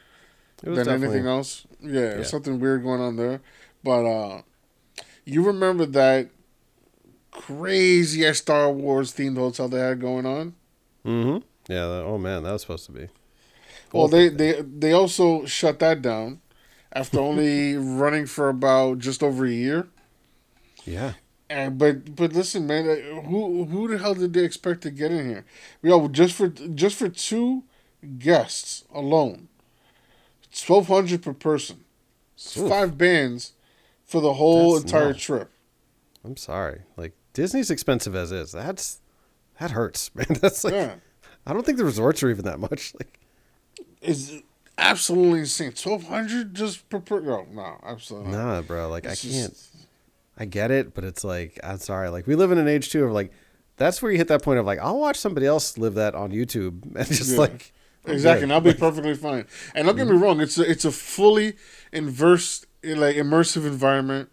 [0.61, 1.65] than anything else.
[1.81, 2.23] Yeah, Yeah.
[2.23, 3.41] something weird going on there.
[3.83, 4.41] But uh
[5.25, 6.29] you remember that
[7.31, 10.55] crazy Star Wars themed hotel they had going on?
[11.05, 11.43] Mhm.
[11.67, 11.85] Yeah.
[11.87, 13.07] That, oh man, that was supposed to be.
[13.93, 16.41] Well, they they they also shut that down
[16.91, 19.87] after only running for about just over a year.
[20.85, 21.13] Yeah.
[21.49, 25.11] And but but listen, man, uh, who who the hell did they expect to get
[25.11, 25.45] in here?
[25.81, 27.63] We Yo, just for just for two
[28.19, 29.47] guests alone,
[30.55, 31.83] twelve hundred per person,
[32.57, 32.69] Oof.
[32.69, 33.53] five bands
[34.05, 35.23] for the whole That's entire nuts.
[35.23, 35.49] trip.
[36.23, 36.81] I'm sorry.
[36.97, 38.51] Like Disney's expensive as is.
[38.51, 38.99] That's
[39.59, 40.27] that hurts, man.
[40.41, 40.95] That's like Yeah,
[41.47, 42.93] I don't think the resorts are even that much.
[42.99, 43.19] Like
[44.01, 44.33] it's
[44.77, 45.71] absolutely insane.
[45.71, 47.21] Twelve hundred just per per.
[47.21, 48.31] No, no, absolutely.
[48.31, 48.37] not.
[48.45, 48.89] nah, bro.
[48.89, 49.67] Like It's I can't.
[50.37, 52.09] I get it, but it's like I'm sorry.
[52.09, 53.31] Like we live in an age too of like
[53.77, 56.31] that's where you hit that point of like I'll watch somebody else live that on
[56.31, 57.39] YouTube and just Yeah.
[57.39, 57.71] like
[58.05, 59.45] Exactly, and I'll be perfectly fine.
[59.75, 60.15] And don't get mm-hmm.
[60.15, 61.55] me wrong, it's a, it's a fully
[61.91, 64.29] inverse, like immersive environment.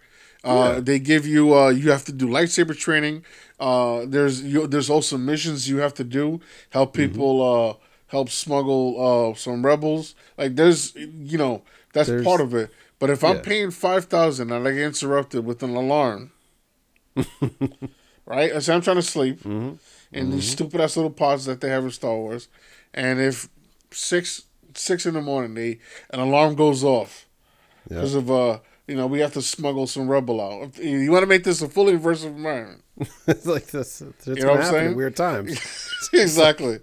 [0.46, 0.80] Uh, Yeah.
[0.80, 3.24] They give you uh, you have to do lightsaber training.
[3.58, 6.40] Uh, there's you, there's also missions you have to do.
[6.70, 7.74] Help people uh,
[8.08, 10.14] help smuggle uh, some rebels.
[10.38, 12.70] Like there's you know that's There's- part of it.
[12.98, 13.42] But if I'm yeah.
[13.42, 16.30] paying five thousand and I get interrupted with an alarm,
[18.26, 18.52] right?
[18.54, 19.74] I say I'm trying to sleep Mm-hmm.
[20.12, 22.48] in these stupid ass little pods that they have in Star Wars,
[22.94, 23.48] and if
[23.90, 24.42] six
[24.74, 25.78] six in the morning they
[26.10, 27.26] an alarm goes off
[27.90, 27.96] Yeah.
[27.96, 30.62] because of uh you know we have to smuggle some rebel out.
[30.68, 32.82] If you want to make this a fully immersive environment,
[33.26, 34.00] it's like this.
[34.00, 34.96] It's know what I'm saying?
[34.96, 36.80] weird times, exactly.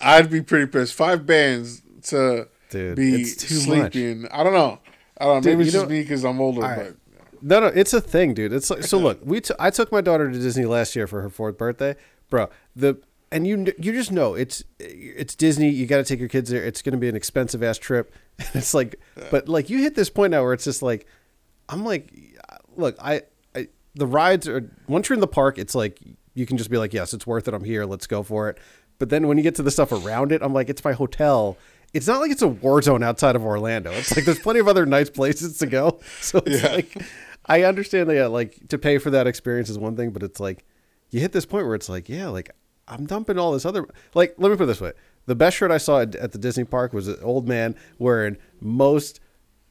[0.00, 0.94] I'd be pretty pissed.
[0.94, 2.96] Five bands to dude.
[2.96, 3.92] be too much.
[3.92, 4.26] sleeping.
[4.30, 4.78] I don't know.
[5.18, 5.40] I don't know.
[5.40, 6.96] Dude, Maybe it's just me because I'm older, All but.
[7.42, 8.52] No, no, it's a thing, dude.
[8.52, 8.98] It's like so.
[8.98, 11.96] Look, we t- I took my daughter to Disney last year for her fourth birthday,
[12.28, 12.50] bro.
[12.76, 13.00] The
[13.32, 15.70] and you you just know it's it's Disney.
[15.70, 16.64] You got to take your kids there.
[16.64, 18.14] It's going to be an expensive ass trip.
[18.54, 18.98] It's like,
[19.30, 21.06] but like you hit this point now where it's just like,
[21.70, 22.12] I'm like,
[22.76, 23.22] look, I,
[23.54, 25.98] I the rides are once you're in the park, it's like
[26.34, 27.54] you can just be like, yes, it's worth it.
[27.54, 27.84] I'm here.
[27.86, 28.58] Let's go for it.
[28.98, 31.56] But then when you get to the stuff around it, I'm like, it's my hotel.
[31.94, 33.90] It's not like it's a war zone outside of Orlando.
[33.92, 36.00] It's like there's plenty of other nice places to go.
[36.20, 36.72] So it's Yeah.
[36.72, 37.02] like
[37.46, 40.38] I understand that yeah, like to pay for that experience is one thing, but it's
[40.40, 40.64] like
[41.10, 42.50] you hit this point where it's like, yeah, like
[42.86, 44.92] I'm dumping all this other like let me put it this way.
[45.26, 48.36] The best shirt I saw at, at the Disney park was an old man wearing
[48.60, 49.20] most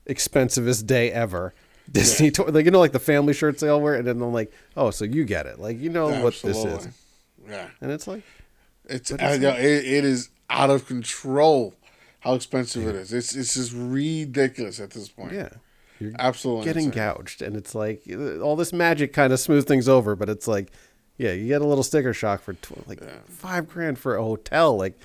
[0.07, 1.53] expensivest day ever.
[1.91, 4.33] Disney toy, like you know, like the family shirts they all wear, and then I'm
[4.33, 6.87] like, oh, so you get it, like you know what this is,
[7.49, 7.67] Yeah.
[7.81, 8.23] and it's like,
[8.85, 11.73] It's, uh, it's it, it is out of control
[12.21, 13.13] how expensive it is.
[13.13, 15.31] It's it's just ridiculous at this point.
[15.31, 15.49] yeah,
[15.99, 17.03] you're Absolutely getting insane.
[17.15, 20.47] gouged, and it's like uh, all this magic kind of smooth things over, but it's
[20.47, 20.71] like
[21.17, 24.77] Yeah, you get a little sticker shock for tw- like five grand for a hotel.
[24.77, 24.97] Like,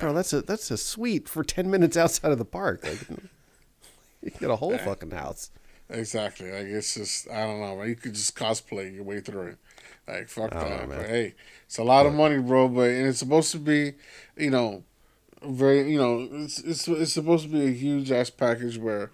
[0.00, 2.82] bro, that's a that's a suite for ten minutes outside of the park.
[2.84, 3.00] Like,
[4.22, 5.50] you get a whole fucking house.
[5.90, 6.50] Exactly.
[6.50, 7.76] Like it's just I don't know.
[7.76, 7.88] Man.
[7.88, 9.58] You could just cosplay your way through it.
[10.08, 10.88] Like fuck that.
[10.88, 11.34] know, but hey,
[11.66, 12.68] it's a lot of money, bro.
[12.68, 13.92] But and it's supposed to be,
[14.36, 14.84] you know,
[15.42, 19.10] very you know it's it's it's supposed to be a huge ass package where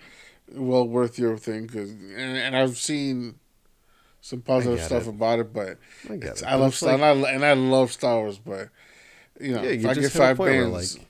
[0.53, 3.37] well worth your thing because and, and I've seen
[4.21, 5.11] some positive stuff it.
[5.11, 8.17] about it, but I it, I love Star like- and, I, and I love Star
[8.21, 8.69] Wars, but
[9.41, 11.07] you know Yeah, if I get five bands, like-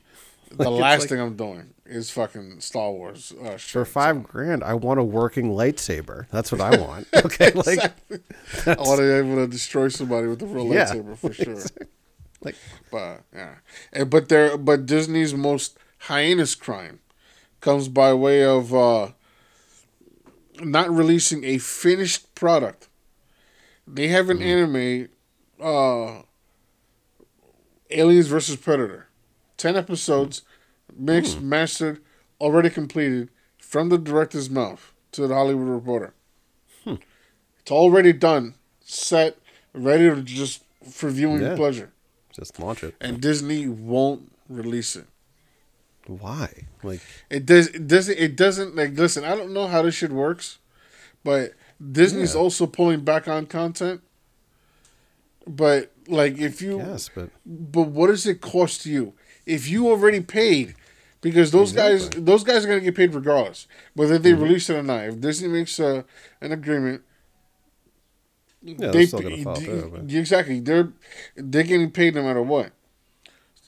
[0.57, 3.33] the like, last thing I'm doing is fucking Star Wars.
[3.43, 6.27] Uh, For five grand, I want a working lightsaber.
[6.31, 7.07] That's what I want.
[7.25, 8.19] Okay, like, Exactly.
[8.67, 10.87] I want to be able to destroy somebody with a real Yeah.
[10.87, 11.61] lightsaber for sure.
[12.43, 12.57] like
[12.91, 13.57] But yeah,
[13.93, 15.79] and, but there, but Disney's most
[16.09, 17.01] heinous crime
[17.61, 19.09] comes by way of uh,
[20.61, 22.89] not releasing a finished product.
[23.87, 25.09] They have an anime,
[25.61, 26.23] uh,
[27.91, 29.09] Aliens versus Predator,
[29.57, 30.43] ten episodes,
[30.97, 31.49] mixed, Hmm.
[31.49, 32.01] mastered,
[32.41, 33.29] already completed,
[33.59, 36.15] from the director's mouth to the Hollywood Reporter.
[36.85, 36.95] Hmm.
[37.61, 39.39] It's already done, set,
[39.73, 41.57] ready to just for viewing Yeah.
[41.57, 41.93] pleasure
[42.33, 42.95] just launch it.
[43.01, 45.07] and Disney won't release it.
[46.07, 46.65] Why?
[46.83, 47.69] Like, It does.
[47.69, 48.19] It doesn't.
[48.19, 48.75] It doesn't.
[48.75, 50.59] Like, listen, I don't know how this shit works,
[51.23, 51.53] but
[51.93, 52.41] Disney's Yeah.
[52.41, 54.01] also pulling back on content.
[55.47, 59.13] But like, if you, yes, but but what does it cost you
[59.47, 60.75] if you already paid?
[61.21, 64.43] Because those guys, those guys are gonna get paid regardless, whether they mm-hmm.
[64.43, 65.05] release it or not.
[65.05, 66.05] If Disney makes a,
[66.41, 67.03] an agreement,
[68.63, 70.07] yeah, they're still gonna follow through.
[70.09, 70.61] Exactly.
[70.61, 70.93] They're
[71.37, 72.73] they're getting paid no matter what.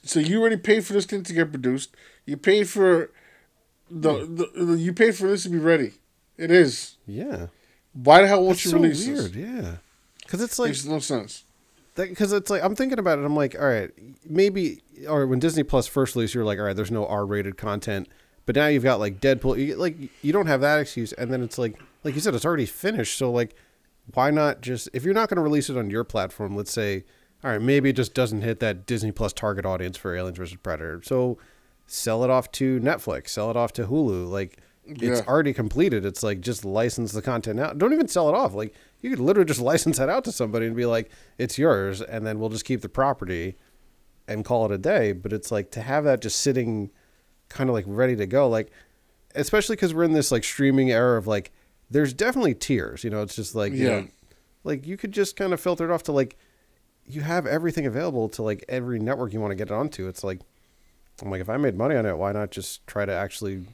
[0.03, 1.95] So you already paid for this thing to get produced.
[2.25, 3.11] You paid for
[3.89, 5.93] the, the, the you paid for this to be ready.
[6.37, 6.97] It is.
[7.05, 7.47] Yeah,
[7.93, 9.33] Why the hell won't it's you so release weird.
[9.33, 9.35] this?
[9.35, 9.75] Yeah,
[10.21, 11.43] because it's like Makes no sense.
[11.95, 13.25] Because it's like I'm thinking about it.
[13.25, 13.91] I'm like, all right,
[14.27, 18.07] maybe or when Disney Plus first released, you're like, all right, there's no R-rated content,
[18.45, 19.63] but now you've got like Deadpool.
[19.65, 22.45] You, like you don't have that excuse, and then it's like, like you said, it's
[22.45, 23.17] already finished.
[23.17, 23.55] So like,
[24.13, 27.03] why not just if you're not going to release it on your platform, let's say,
[27.43, 30.57] all right, maybe it just doesn't hit that Disney Plus target audience for Aliens vs
[30.57, 31.01] Predator.
[31.03, 31.37] So
[31.85, 34.29] sell it off to Netflix, sell it off to Hulu.
[34.29, 35.21] Like it's Yeah.
[35.27, 36.05] already completed.
[36.05, 37.77] It's like just license the content out.
[37.77, 38.53] Don't even sell it off.
[38.53, 42.01] Like you could literally just license that out to somebody and be like, it's yours,
[42.01, 43.55] and then we'll just keep the property
[44.27, 45.11] and call it a day.
[45.13, 46.89] But it's like to have that just sitting
[47.49, 48.71] kind of like ready to go, like
[49.35, 51.51] especially because we're in this like streaming era of like
[51.89, 53.03] there's definitely tiers.
[53.03, 53.99] You know, it's just like you Yeah.
[54.01, 54.07] know,
[54.63, 56.37] like you could just kind of filter it off to like
[57.05, 60.07] you have everything available to like every network you want to get it onto.
[60.07, 60.39] It's like
[61.21, 63.65] I'm like if I made money on it, why not just try to actually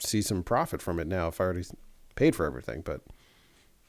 [0.00, 1.64] see some profit from it now if I already
[2.14, 2.82] paid for everything?
[2.82, 3.02] But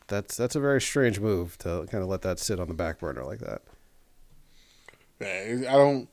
[0.07, 2.99] that's that's a very strange move to kind of let that sit on the back
[2.99, 3.61] burner like that.
[5.19, 6.09] Yeah, I don't.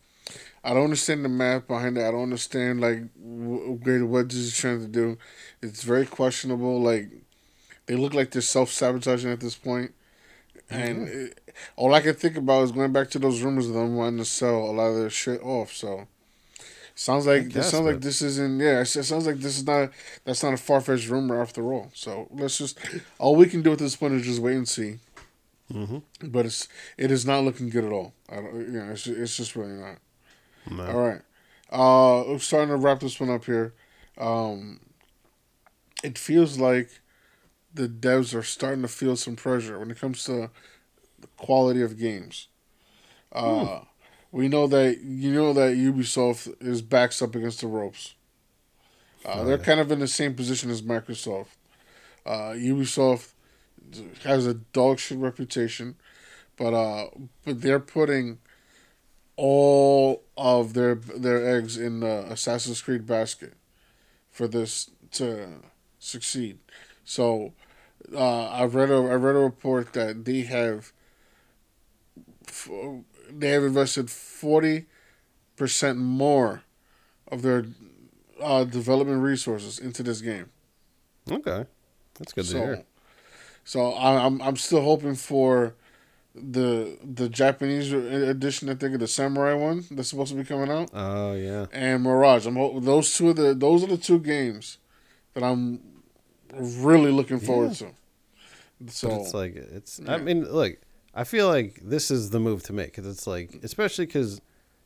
[0.62, 2.06] I don't understand the math behind it.
[2.06, 5.18] I don't understand like wh- what what this is trying to do.
[5.62, 6.80] It's very questionable.
[6.82, 7.10] Like
[7.86, 9.92] they look like they're self sabotaging at this point.
[10.70, 11.40] And it,
[11.76, 14.24] all I can think about is going back to those rumors of them wanting to
[14.26, 15.72] sell a lot of their shit off.
[15.72, 16.06] So
[16.98, 18.60] sounds like this guess, sounds like this isn't.
[18.60, 19.90] Yeah, it sounds like this is not.
[20.24, 21.90] That's not a far fetched rumor after all.
[21.94, 22.78] So let's just.
[23.18, 24.98] All we can do at this point is just wait and see.
[25.72, 26.28] Mm-hmm.
[26.28, 28.14] But it's it is not looking good at all.
[28.28, 28.54] I don't.
[28.54, 29.98] You know, it's it's just really not.
[30.70, 30.86] No.
[30.86, 31.22] All right.
[31.70, 33.74] Uh, I'm starting to wrap this one up here.
[34.16, 34.80] Um,
[36.02, 37.00] it feels like
[37.72, 40.50] the devs are starting to feel some pressure when it comes to
[41.20, 42.48] the quality of games.
[43.30, 43.80] Uh,
[44.30, 48.14] We know that you know that Ubisoft is backs up against the ropes.
[49.24, 51.48] Uh, they're kind of in the same position as Microsoft.
[52.24, 53.32] Uh, Ubisoft
[54.22, 55.96] has a dog shit reputation,
[56.56, 57.08] but uh,
[57.44, 58.38] but they're putting
[59.36, 63.54] all of their their eggs in the Assassin's Creed basket
[64.30, 65.48] for this to
[65.98, 66.58] succeed.
[67.04, 67.54] So
[68.14, 70.92] uh, I read a I read a report that they have
[72.46, 72.68] f-
[73.28, 74.86] they have invested forty
[75.56, 76.62] percent more
[77.30, 77.66] of their
[78.40, 80.50] uh, development resources into this game.
[81.30, 81.66] Okay,
[82.18, 82.84] that's good to So, hear.
[83.64, 85.74] so I, I'm I'm still hoping for
[86.34, 88.68] the the Japanese edition.
[88.68, 92.02] I think of the Samurai one that's supposed to be coming out, Oh yeah, and
[92.02, 92.46] Mirage.
[92.46, 92.54] I'm
[92.84, 94.78] those two are the those are the two games
[95.34, 95.80] that I'm
[96.54, 97.88] really looking forward to.
[98.86, 99.98] So but it's like it's.
[99.98, 100.14] yeah.
[100.14, 100.76] I mean, look,
[101.18, 104.40] I feel like this is the move to make because it's like, especially because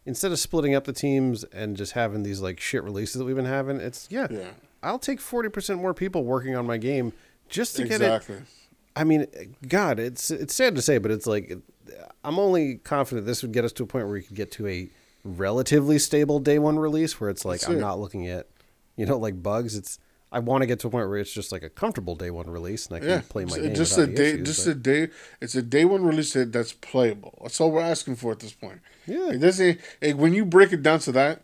[0.06, 3.36] instead of splitting up the teams and just having these like shit releases that we've
[3.36, 4.50] been having, it's yeah, yeah,
[4.82, 7.12] I'll take forty percent more people working on my game
[7.50, 8.36] just to get exactly.
[8.36, 8.42] it
[8.96, 9.26] I mean,
[9.68, 11.58] God, it's it's sad to say, but it's like
[12.24, 14.66] I'm only confident this would get us to a point where we could get to
[14.66, 14.88] a
[15.24, 17.80] relatively stable day one release, where it's like That's I'm it.
[17.80, 18.48] not looking at,
[18.96, 19.76] you know, like bugs.
[19.76, 19.98] It's
[20.32, 22.48] I want to get to a point where it's just like a comfortable day one
[22.48, 24.74] release, and I can Yeah, play my game just a day, issues, just but- a
[24.74, 25.08] day.
[25.42, 27.38] It's a day one release that's playable.
[27.42, 28.80] That's all we're asking for at this point.
[29.06, 29.30] Yeah.
[29.30, 29.78] it doesn't.
[30.00, 31.42] like, when you break it down to that,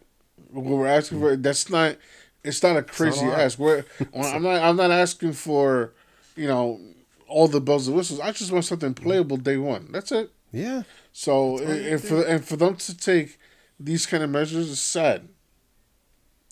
[0.51, 1.97] what we're asking for, that's not.
[2.43, 3.41] It's not a crazy lot.
[3.41, 3.59] ask.
[3.59, 3.85] We're,
[4.15, 4.63] I'm not.
[4.63, 5.93] I'm not asking for,
[6.35, 6.81] you know,
[7.27, 8.21] all the bells and whistles.
[8.21, 9.05] I just want something mm-hmm.
[9.05, 9.89] playable day one.
[9.93, 10.31] That's it.
[10.51, 13.39] yeah, So and for and for them to take
[13.79, 15.29] these kind of measures is sad.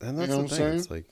[0.02, 0.78] and that's know the what I'm thing.
[0.78, 1.04] It's like,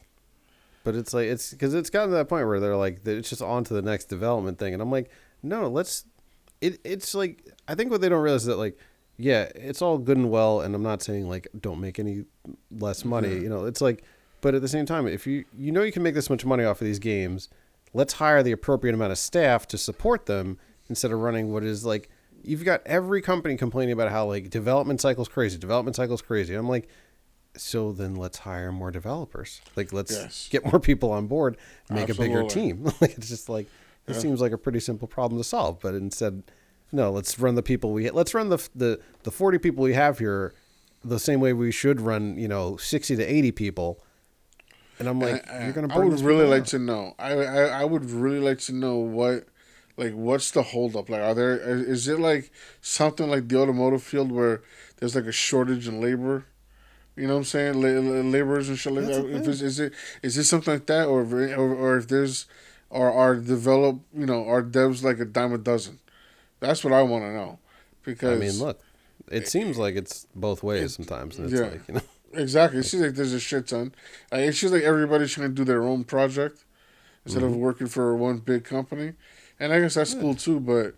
[0.85, 3.43] but it's like it's because it's gotten to that point where they're like it's just
[3.43, 5.11] on to the next development thing, and I'm like,
[5.43, 6.05] no, let's.
[6.61, 8.79] It it's like I think what they don't realize is that like,
[9.17, 12.27] yeah, it's all good and well, and I'm not saying like don't make any
[12.71, 13.29] less money.
[13.29, 13.43] Mm-hmm.
[13.43, 14.05] You know, it's like,
[14.43, 16.65] but at the same time, if you you know you can make this much money
[16.65, 17.49] off of these games,
[17.95, 20.59] let's hire the appropriate amount of staff to support them
[20.89, 22.11] instead of running what is like.
[22.47, 26.55] You've got every company complaining about how like development cycle's crazy, development cycle's crazy.
[26.55, 26.89] I'm like,
[27.57, 29.61] so then let's hire more developers.
[29.77, 30.49] Like let's Yes.
[30.51, 31.57] get more people on board,
[31.91, 32.85] make a bigger team.
[33.01, 33.69] like it's just like
[34.07, 36.43] it seems like a pretty simple problem to solve, but instead,
[36.93, 40.19] no, let's run the people we let's run the the the 40 people we have
[40.19, 40.55] here
[41.05, 44.01] the same way we should run, you know, 60 to 80 people.
[44.99, 47.15] And I'm like, I- you're going to I would really like to know.
[47.19, 49.47] I, I I would really like to know what,
[49.97, 51.09] like, what's the holdup?
[51.11, 51.59] Like, are there?
[51.59, 52.51] Is it like
[52.81, 54.63] something like the automotive field where
[54.97, 56.47] there's like a shortage in labor?
[57.17, 57.75] You know what I'm saying?
[57.81, 59.27] La- la- laborers and shit like That's that.
[59.37, 59.93] If it's, is it
[60.23, 62.47] is it something like that, or if, or, or if there's,
[62.91, 66.01] or are develop you know are devs like a dime a dozen?
[66.61, 67.59] That's what I want to know.
[68.03, 68.81] Because I mean, look,
[69.31, 71.39] it seems like it's both ways sometimes.
[71.39, 71.69] And it's yeah.
[71.69, 72.01] like, you know,
[72.35, 72.81] Exactly.
[72.81, 73.95] It seems like there's a shit ton.
[74.33, 76.65] Like, it seems like everybody's trying to do their own project
[77.25, 77.53] instead Mm-hmm.
[77.53, 79.13] of working for one big company.
[79.61, 80.97] And I guess that's cool too, but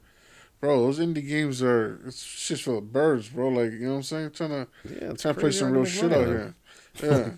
[0.61, 3.49] bro, those indie games are it's just for the birds, bro.
[3.49, 4.31] Like, you know what I'm saying?
[4.33, 6.55] trying to Yeah, trying to play some real shit out here.
[7.03, 7.31] Yeah.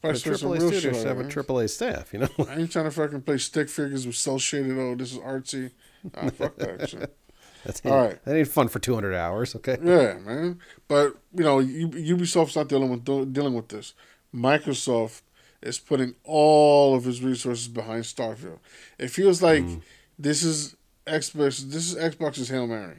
[0.00, 1.24] Probably a some real shit should have a.
[1.24, 2.28] AAA staff, you know.
[2.48, 4.78] I ain't trying to fucking play stick figures with cell shaded.
[4.78, 5.72] Oh, this is artsy.
[6.14, 7.16] Ah, fuck that shit.
[7.64, 8.24] That's All right.
[8.24, 9.76] That ain't fun for 200 hours, okay?
[9.82, 10.60] Yeah, man.
[10.86, 13.94] But you know, Ubisoft's not dealing with dealing with this.
[14.32, 15.22] Microsoft
[15.62, 18.60] is putting all of its resources behind Starfield.
[18.98, 19.82] It feels like Mm.
[20.16, 20.76] this is
[21.08, 21.60] Xbox.
[21.70, 22.98] This is Xbox's hail mary.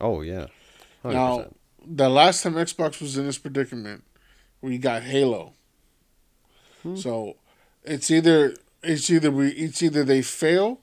[0.00, 0.46] Oh yeah.
[1.04, 1.12] 100%.
[1.12, 1.46] Now,
[1.86, 4.04] the last time Xbox was in this predicament,
[4.60, 5.52] we got Halo.
[6.82, 6.96] Hmm.
[6.96, 7.36] So
[7.84, 10.80] it's either it's either we it's either they fail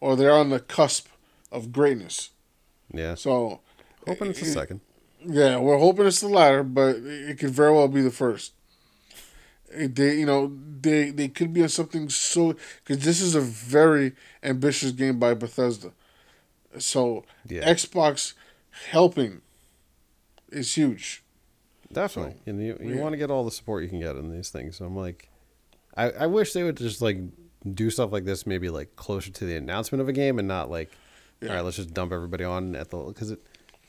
[0.00, 1.08] or they're on the cusp
[1.52, 2.30] of greatness.
[2.92, 3.14] yeah.
[3.14, 3.60] So
[4.06, 4.80] Hoping it's a it- second.
[5.28, 8.52] Yeah, we're hoping it's the latter, but it could very well be the first.
[9.74, 12.54] They, you know, they they could be on something so
[12.84, 14.12] because this is a very
[14.42, 15.92] ambitious game by Bethesda.
[16.78, 17.70] So Yeah.
[17.72, 18.34] Xbox
[18.90, 19.42] helping
[20.50, 21.22] is huge.
[21.92, 22.34] Definitely.
[22.46, 23.00] and you, you yeah.
[23.00, 24.76] want to get all the support you can get in these things.
[24.76, 25.28] So I'm like,
[25.96, 27.18] I, I wish they would just like
[27.74, 30.70] do stuff like this, maybe like closer to the announcement of a game and not
[30.70, 30.90] like,
[31.42, 33.40] all right, let's just dump everybody on at the, because it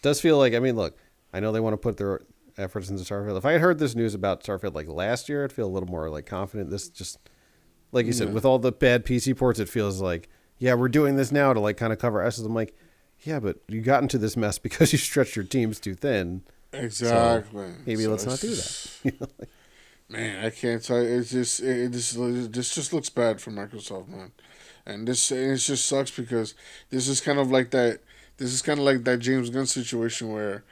[0.02, 0.98] does feel like, I mean, look,
[1.34, 2.22] I know they want to put their
[2.58, 3.38] efforts into Starfield.
[3.38, 5.90] If I had heard this news about Starfield like last year, I'd feel a little
[5.90, 6.70] more like confident.
[6.70, 7.18] This just,
[7.92, 8.36] like you said, mm-hmm.
[8.36, 10.30] with all the bad PC ports, it feels like,
[10.60, 12.46] yeah, we're doing this now to like kind of cover S's.
[12.46, 12.76] I'm like,
[13.22, 16.44] yeah, but you got into this mess because you stretched your teams too thin.
[16.74, 17.70] Exactly.
[17.86, 19.48] maybe So let's not do that.
[20.10, 21.20] Man, I can't tell you.
[21.20, 22.16] It's just it, it just
[22.54, 24.32] this just looks bad for Microsoft, man.
[24.86, 26.56] And this and it just sucks because
[26.90, 28.00] this is kind of like that.
[28.38, 30.64] This is kind of like that James Gunn situation where,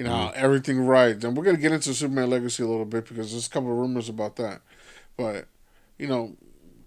[0.00, 0.44] you know, Mm-hmm.
[0.46, 1.22] everything right.
[1.22, 3.76] And we're gonna get into Superman Legacy a little bit because there's a couple of
[3.76, 4.62] rumors about that.
[5.18, 5.46] But,
[5.98, 6.36] you know,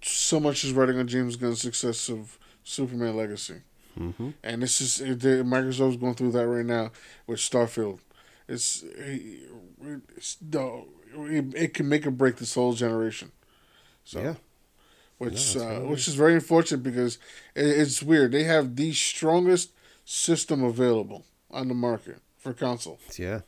[0.01, 3.61] so much is riding on James Gunn's success of Superman Legacy.
[3.99, 4.29] Mm-hmm.
[4.43, 4.99] And this is
[5.45, 6.89] Microsoft's going through that right now
[7.27, 7.99] with Starfield.
[8.47, 8.83] It's,
[10.17, 10.85] it's the
[11.55, 13.31] it, can make or break this whole generation.
[14.03, 14.35] So, Yeah.
[15.19, 17.19] which No, uh, which is very unfortunate because
[17.53, 18.31] it, it's weird.
[18.31, 19.69] They have the strongest
[20.03, 23.41] system available on the market for console, Yeah.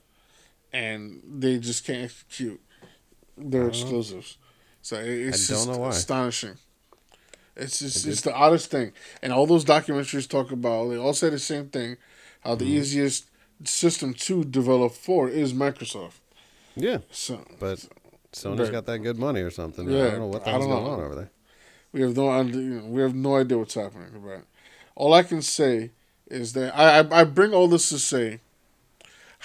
[0.71, 2.61] and they just can't execute
[3.37, 4.37] their exclusives.
[4.81, 6.57] So it's just astonishing.
[7.55, 10.89] It's just it's the oddest thing, and all those documentaries talk about.
[10.89, 11.97] They all say the same thing:
[12.41, 12.75] how the mm-hmm.
[12.75, 13.25] easiest
[13.63, 16.19] system to develop for is Microsoft.
[16.75, 16.99] Yeah.
[17.11, 17.85] So, But
[18.33, 18.71] Sony's Right.
[18.71, 19.89] got that good money or something.
[19.89, 20.91] Yeah, I don't know what the hell's going know.
[20.91, 21.31] on over there.
[21.93, 22.81] We have no idea.
[22.83, 24.09] We have no idea what's happening.
[24.23, 24.43] But
[24.95, 25.91] all I can say
[26.27, 28.41] is that I, I I bring all this to say,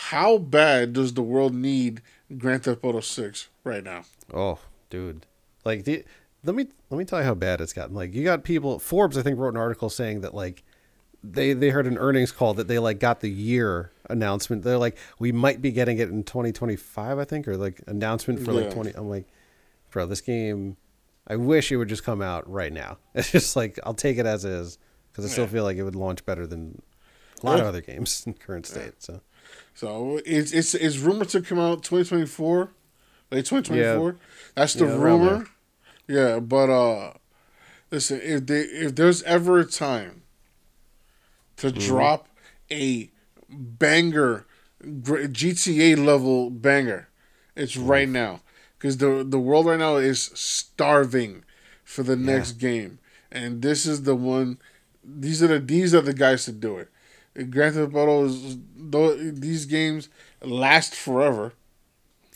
[0.09, 2.01] how bad does the world need
[2.38, 4.05] Grand Theft Auto Six right now?
[4.32, 5.26] Oh, dude.
[5.64, 6.05] Like the
[6.42, 7.94] let me let me tell you how bad it's gotten.
[7.94, 10.64] Like you got people Forbes I think wrote an article saying that like
[11.22, 14.62] they they heard an earnings call that they like got the year announcement.
[14.62, 18.53] They're like, we might be getting it in 2025, I think, or like announcement for
[18.53, 18.92] like 20.
[18.96, 19.26] I'm like,
[19.90, 20.76] bro, this game.
[21.28, 22.96] I wish it would just come out right now.
[23.14, 24.78] It's just like I'll take it as is
[25.12, 26.80] because I still feel like it would launch better than
[27.42, 28.94] a lot of other games in current state.
[29.03, 29.20] So
[29.74, 32.70] So it's it's it's rumored to come out 2024,
[33.30, 34.16] late 2024.
[34.55, 35.46] That's the Yeah, rumor.
[36.09, 37.12] Yeah, but uh,
[37.90, 40.22] listen, if they if there's ever a time
[41.57, 42.07] to Mm-hmm.
[42.11, 42.28] drop
[42.70, 43.11] a
[43.48, 44.46] banger,
[44.82, 47.09] GTA level banger,
[47.57, 48.40] it's right now
[48.78, 51.44] because the the world right now is starving
[51.84, 52.98] for the next game,
[53.30, 54.59] and this is the one.
[55.05, 56.88] These are the these are the guys to do it.
[57.35, 60.09] Grand Theft Auto is though these games
[60.43, 61.53] last forever.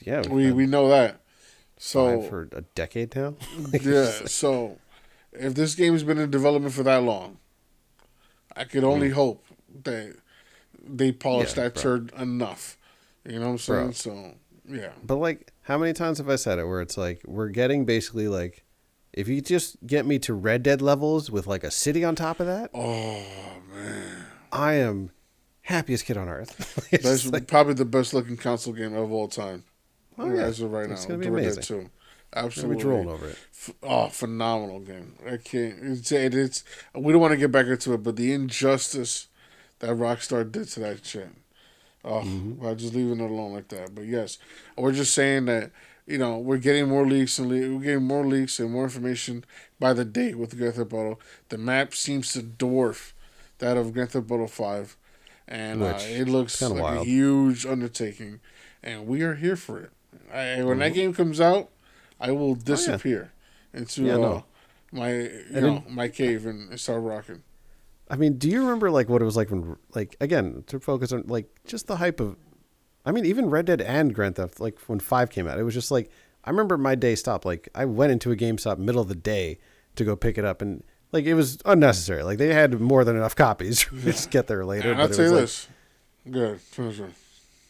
[0.02, 1.20] yeah, We we know that.
[1.78, 3.34] So for a decade now.
[3.72, 4.78] yeah, so
[5.32, 7.38] if this game has been in development for that long,
[8.56, 9.44] I could only hope
[9.82, 10.16] that
[10.86, 11.56] they polish Mm.
[11.56, 11.82] Yeah, that bro.
[11.82, 12.78] turd enough.
[13.26, 13.82] You know what I'm saying?
[13.86, 13.92] Bro.
[13.92, 14.34] So
[14.68, 16.64] yeah, But like, how many times have I said it?
[16.66, 18.64] Where it's like we're getting basically like,
[19.12, 22.38] if you just get me to Red Dead levels with like a city on top
[22.40, 23.22] of that, oh
[23.74, 24.24] man,
[24.54, 25.10] I am
[25.62, 26.88] happiest kid on earth.
[27.02, 29.64] That's like, probably the best looking console game of all time.
[30.16, 30.42] Oh, yeah.
[30.42, 31.84] as of right It's now, gonna be Red Dead amazing.
[31.84, 31.90] 2.
[32.36, 33.38] Absolutely, drooling over it.
[33.52, 35.14] F- Oh, phenomenal game!
[35.24, 35.74] I can't.
[35.82, 39.28] It's, it, it's we don't want to get back into it, but the injustice
[39.78, 41.28] that Rockstar did to that shit.
[42.04, 42.60] Oh, Mm-hmm.
[42.62, 43.94] well, just leaving it alone like that.
[43.94, 44.38] But yes,
[44.76, 45.70] we're just saying that
[46.06, 49.44] you know we're getting more leaks and le- we're getting more leaks and more information
[49.78, 51.18] by the day with Grand Theft Auto.
[51.50, 53.12] The map seems to dwarf
[53.58, 54.96] that of Grand Theft Auto Five,
[55.48, 58.40] and uh, it looks like a huge undertaking,
[58.82, 59.90] and we are here for it.
[60.32, 60.78] I, when Mm-hmm.
[60.80, 61.70] that game comes out,
[62.20, 63.32] I will disappear
[63.72, 64.44] into Oh, Yeah, uh, no.
[64.92, 67.42] my you And know then- my cave and, and start rocking.
[68.10, 71.10] I mean, do you remember like what it was like when, like, again, to focus
[71.10, 72.36] on like just the hype of,
[73.06, 75.74] I mean, even Red Dead and Grand Theft, like when Five came out, it was
[75.74, 76.10] just like
[76.44, 77.44] I remember my day stopped.
[77.46, 79.58] Like I went into a GameStop middle of the day
[79.96, 80.84] to go pick it up, and
[81.14, 82.22] like it was unnecessary.
[82.24, 83.86] Like they had more than enough copies.
[84.02, 84.92] just get there later.
[84.92, 85.68] And I'll but it was like- this.
[86.30, 86.60] Good.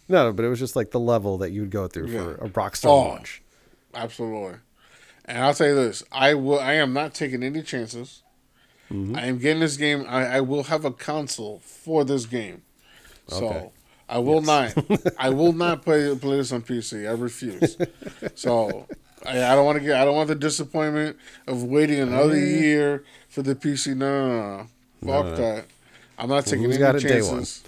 [0.08, 2.48] No, but it was just like the level that you would go through for a
[2.48, 2.98] Rockstar Oh.
[3.08, 3.42] launch.
[3.94, 4.58] Absolutely.
[5.24, 6.58] And I'll say this: I will.
[6.60, 8.22] I am not taking any chances.
[8.92, 9.16] Mm-hmm.
[9.16, 10.04] I am getting this game.
[10.08, 12.62] I, I will have a console for this game.
[13.28, 13.70] So Okay.
[14.08, 14.74] I will not.
[15.18, 17.08] I will not play play this on PC.
[17.08, 17.76] I refuse.
[18.34, 18.86] so
[19.24, 19.96] I, I don't want to get.
[19.96, 21.16] I don't want the disappointment
[21.46, 23.96] of waiting another year for the PC.
[23.96, 24.56] No, no,
[25.02, 25.12] no.
[25.12, 25.36] Fuck no.
[25.36, 25.66] that.
[26.18, 27.64] I'm not taking Who's any got it day chances.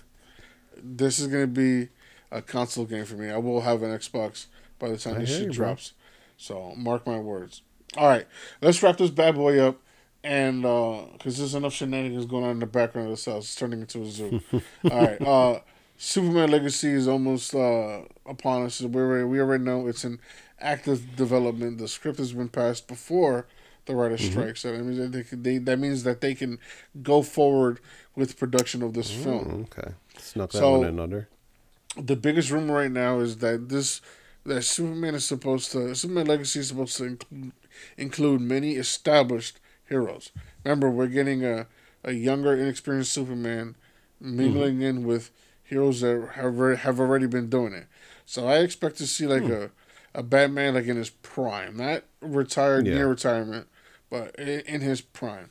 [0.82, 1.88] This is gonna be
[2.30, 3.30] a console game for me.
[3.30, 4.46] I will have an Xbox
[4.78, 5.92] by the time I this shit you, drops.
[6.36, 7.62] So mark my words.
[7.96, 8.26] All right,
[8.60, 9.80] let's wrap this bad boy up,
[10.22, 13.80] and because there's enough shenanigans going on in the background of this house, it's turning
[13.80, 14.40] into a zoo.
[14.90, 15.60] All right, uh,
[15.96, 18.80] Superman Legacy is almost uh, upon us.
[18.82, 20.18] We already, we already know it's in
[20.60, 21.78] active development.
[21.78, 23.46] The script has been passed before
[23.86, 24.30] the writer Mm-hmm.
[24.30, 26.58] strike, so that means that they, can, they that means that they can
[27.02, 27.78] go forward
[28.16, 31.28] with production of this mm, film Okay, snuck that So- one in under.
[31.96, 34.00] the biggest rumor right now is that this
[34.44, 37.52] that Superman is supposed to Superman Legacy is supposed to include,
[37.96, 40.30] include many established heroes.
[40.64, 41.66] Remember, we're getting a
[42.04, 43.76] a younger, inexperienced Superman
[44.20, 44.82] mingling mm-hmm.
[44.82, 45.30] in with
[45.62, 47.86] heroes that have have already been doing it.
[48.24, 49.52] So I expect to see like hmm.
[49.52, 49.70] a
[50.16, 52.94] a Batman like in his prime, not retired Yeah.
[52.94, 53.68] near retirement,
[54.10, 55.50] but in, in his prime,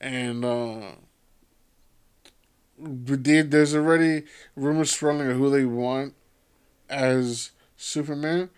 [0.00, 0.44] and.
[0.44, 0.92] uh
[2.80, 4.22] there's already
[4.54, 6.14] rumors swirling of who they want
[6.88, 8.50] as Superman,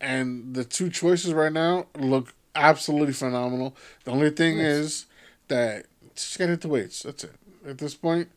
[0.00, 3.76] and the two choices right now look absolutely phenomenal.
[4.04, 5.04] The only thing is
[5.48, 7.02] that just gotta hit the weights.
[7.02, 7.32] That's it.
[7.66, 8.30] At this point,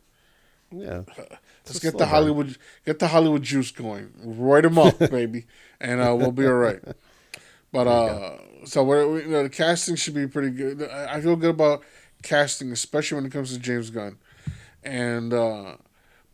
[0.72, 1.02] Yeah,
[1.66, 2.08] let's get the slow burn.
[2.08, 4.10] Hollywood get the Hollywood juice going.
[4.24, 5.46] Roid them up, baby,
[5.80, 6.80] and uh, we'll be all right.
[7.72, 10.82] But uh, so we're, you know, the casting should be pretty good.
[10.88, 11.84] I I feel good about
[12.22, 14.18] casting, especially when it comes to James Gunn.
[14.84, 15.76] And uh,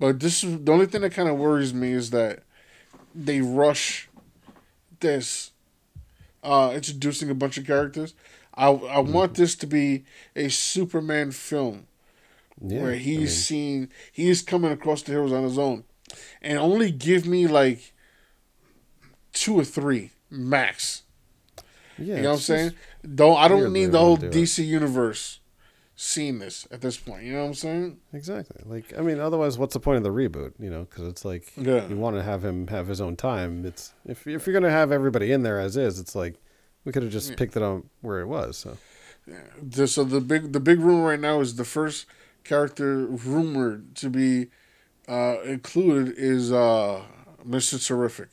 [0.01, 2.45] but this is the only thing that kind of worries me is that
[3.15, 4.09] they rush
[5.01, 5.53] this
[6.45, 8.15] uh, introducing a bunch of characters.
[8.55, 10.05] I I want this to be
[10.37, 11.88] a Superman film
[12.61, 12.83] yeah.
[12.83, 15.85] where I he's mean, seen he's coming across the heroes on his own,
[16.43, 17.93] and only give me like
[19.33, 21.03] two or three max.
[21.99, 22.73] yeah, You know what I'm saying?
[23.15, 24.39] Don't I don't need the whole wouldn't it.
[24.39, 25.41] DC universe
[25.97, 27.25] seeing this at this point.
[27.25, 27.99] You know what I'm saying?
[28.13, 28.63] Exactly.
[28.65, 30.53] Like, I mean, otherwise, what's the point of the reboot?
[30.61, 31.87] You know, because it's like Yeah.
[31.89, 33.65] you want to have him have his own time.
[33.67, 36.37] It's if if you're gonna have everybody in there as is, it's like
[36.85, 38.57] we could have just picked it on where it was.
[38.57, 38.77] So
[39.63, 42.07] The- So the big the big rumor right now is the first
[42.45, 44.49] character rumored to be
[45.09, 47.03] uh, included is uh,
[47.45, 48.29] Mister Terrific.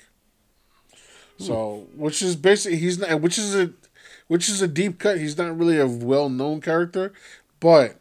[1.37, 3.73] So, which is basically he's not, which is a,
[4.27, 5.17] which is a deep cut.
[5.17, 7.11] He's not really a well known character,
[7.59, 7.99] but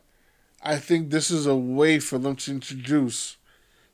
[0.63, 3.37] I think this is a way for them to introduce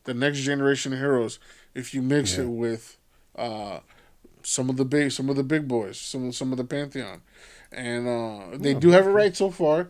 [0.05, 1.39] the next generation of heroes.
[1.75, 2.99] If you mix it with
[3.35, 3.81] uh,
[4.43, 7.23] some of the big, some of the big boys, some some of the pantheon,
[7.73, 9.89] and uh, they do have it right so far.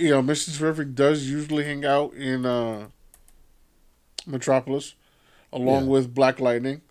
[0.00, 2.88] You know, Mister Terrific does usually hang out in uh,
[4.26, 4.94] Metropolis,
[5.52, 5.90] along Yeah.
[5.90, 6.82] with Black Lightning.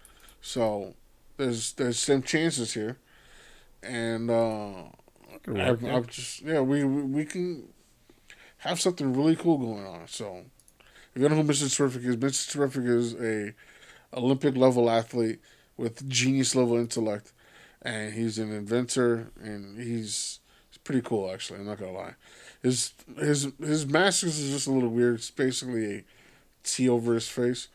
[0.41, 0.95] So
[1.37, 2.97] there's there's some chances here,
[3.81, 4.83] and uh,
[5.47, 5.69] I.
[5.69, 7.69] I'm just yeah we we we can
[8.59, 10.07] have something really cool going on.
[10.07, 10.45] So
[11.13, 11.75] if you don't know who Mr.
[11.75, 12.51] Terrific is, Mr.
[12.51, 13.53] Terrific is a
[14.13, 15.39] Olympic level athlete
[15.77, 17.33] with genius level intellect,
[17.81, 20.39] and he's an inventor, and he's
[20.69, 21.59] he's pretty cool actually.
[21.59, 22.15] I'm not gonna lie.
[22.61, 25.15] His his his mask is just a little weird.
[25.15, 26.03] It's basically a
[26.63, 27.67] T over his face.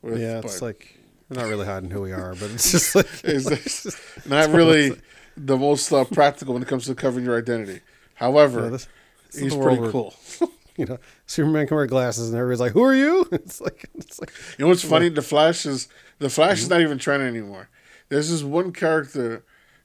[0.00, 2.94] With, Yeah, it's but like we're not really hiding who we are, but it's just
[2.94, 3.50] like it's,
[3.86, 4.92] it's not really
[5.36, 7.80] the most uh, practical when it comes to covering your identity.
[8.14, 8.88] However, Yeah, this-
[9.32, 10.14] this he's pretty cool.
[10.76, 14.18] you know, Superman can wear glasses, and everybody's like, "Who are you?" It's like it's
[14.20, 15.08] like You know what's funny?
[15.08, 16.62] The Flash is the Flash Mm-hmm.
[16.64, 17.68] is not even trending anymore.
[18.08, 19.42] There's this one character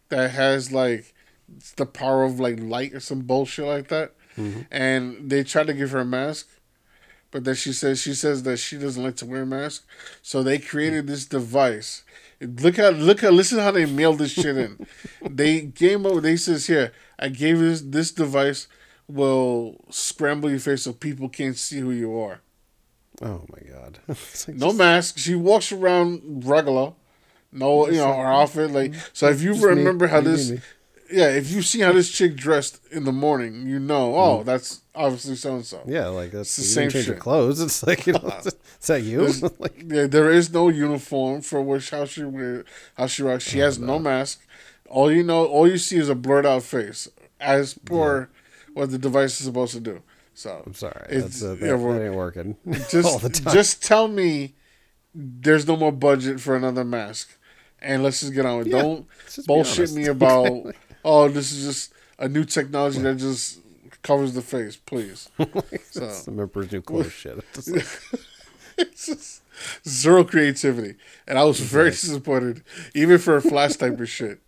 [0.09, 1.13] that has like
[1.77, 4.61] the power of like light or some bullshit like that, Mm-hmm.
[4.71, 6.47] and they try to give her a mask,
[7.31, 9.85] but then she says she says that she doesn't like to wear a mask,
[10.21, 12.03] so they created this device.
[12.39, 14.85] Look at look at listen how they mailed this shit in.
[15.29, 16.21] they game over.
[16.21, 18.67] They says here I gave this this device
[19.07, 22.41] will scramble your face so people can't see who you are.
[23.21, 25.17] oh my god, like No just- mask.
[25.17, 26.93] She walks around regular.
[27.51, 28.69] No, you know, her outfit.
[28.71, 29.61] Like, so if you me.
[29.63, 30.59] remember how Me, me, this, me.
[31.11, 34.81] Yeah, if you see how this chick dressed in the morning, you know, oh, that's
[34.93, 35.81] obviously so and so.
[35.85, 37.19] Yeah, like that's the same change shit.
[37.19, 37.61] clothes.
[37.63, 38.53] It's like you know, is
[38.87, 39.27] that you?
[39.59, 43.43] like, Yeah, there is no uniform for which how she wear, how she rocks.
[43.45, 44.45] She has no mask.
[44.89, 47.07] All you know, all you see is a blurred out face,
[47.39, 48.29] as per
[48.73, 50.01] what the device is supposed to do.
[50.33, 52.55] So I'm sorry, it's- that's, uh, that, yeah, well, that ain't working
[52.89, 53.53] just all the time.
[53.53, 54.53] just tell me
[55.15, 57.29] there's no more budget for another mask
[57.81, 58.73] and let's just get on with it.
[58.73, 60.75] Yeah, don't let's just be bullshit me about
[61.07, 63.59] oh this is just a new technology that just
[64.03, 65.29] covers the face please
[65.91, 67.37] so some Emperor's New Clothes shit.
[67.55, 68.21] It's like,
[68.77, 69.41] it's just
[69.87, 70.93] zero creativity
[71.27, 74.39] and i was very disappointed even for a flash type of shit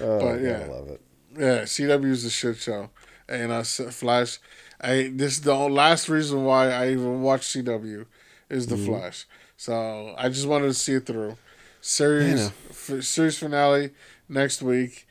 [0.00, 0.62] oh, But, yeah.
[0.64, 1.00] I love it.
[1.36, 2.90] Yeah, CW is a shit show,
[3.28, 4.38] and uh, S- Flash.
[4.80, 8.06] I this is the last reason why I even watch CW
[8.48, 9.26] is the Flash.
[9.56, 11.36] So I just wanted to see it through.
[11.80, 12.50] Series Yeah.
[12.70, 13.90] f- series finale
[14.28, 15.06] next week.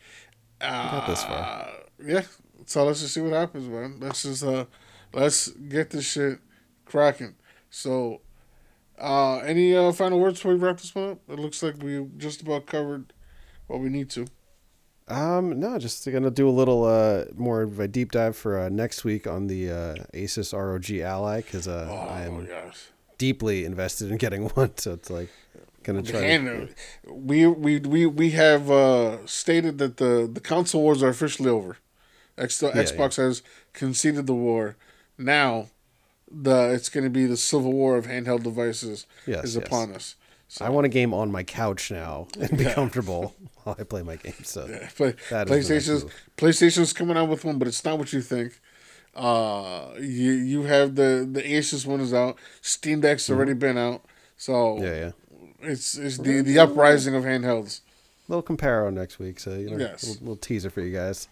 [0.70, 1.38] Got this far.
[1.38, 1.68] Uh,
[2.06, 2.22] yeah,
[2.66, 3.98] so let's just see what happens, man.
[4.00, 4.66] Let's just uh,
[5.14, 6.40] let's get this shit
[6.86, 7.36] cracking.
[7.70, 8.22] So,
[9.00, 11.20] uh, any uh, final words before we wrap this one up?
[11.28, 13.14] It looks like we just about covered
[13.68, 14.28] what we need to.
[15.08, 18.70] Um, no, just gonna do a little uh more of a deep dive for uh,
[18.70, 22.90] next week on the uh, Asus ROG Ally because uh, Oh I am yes.
[23.18, 24.78] deeply invested in getting one.
[24.78, 25.30] So it's like
[25.84, 26.20] gonna try.
[26.22, 31.10] And to, we we we we have uh, stated that the the console wars are
[31.10, 31.78] officially over.
[32.38, 34.76] X, Xbox has conceded the war.
[35.18, 35.68] Now,
[36.32, 39.66] the it's going to be the civil war of handheld devices Yes, is yes.
[39.66, 40.16] upon us.
[40.62, 44.16] I want a game on my couch now and be comfortable while I play my
[44.18, 44.44] game.
[44.44, 44.66] So
[44.96, 46.14] Play, the next PlayStation's move.
[46.38, 48.60] PlayStation's coming out with one, but it's not what you think.
[49.16, 52.38] Uh, you you have the the Asus one is out.
[52.62, 54.04] Steam Deck's already been out,
[54.38, 54.84] so Mm-hmm.
[54.86, 55.12] yeah, yeah.
[55.64, 57.82] It's it's the the uprising of handhelds.
[58.28, 59.40] Little comparo next week.
[59.40, 60.04] So you know, Yes.
[60.08, 61.28] little, little teaser for you guys.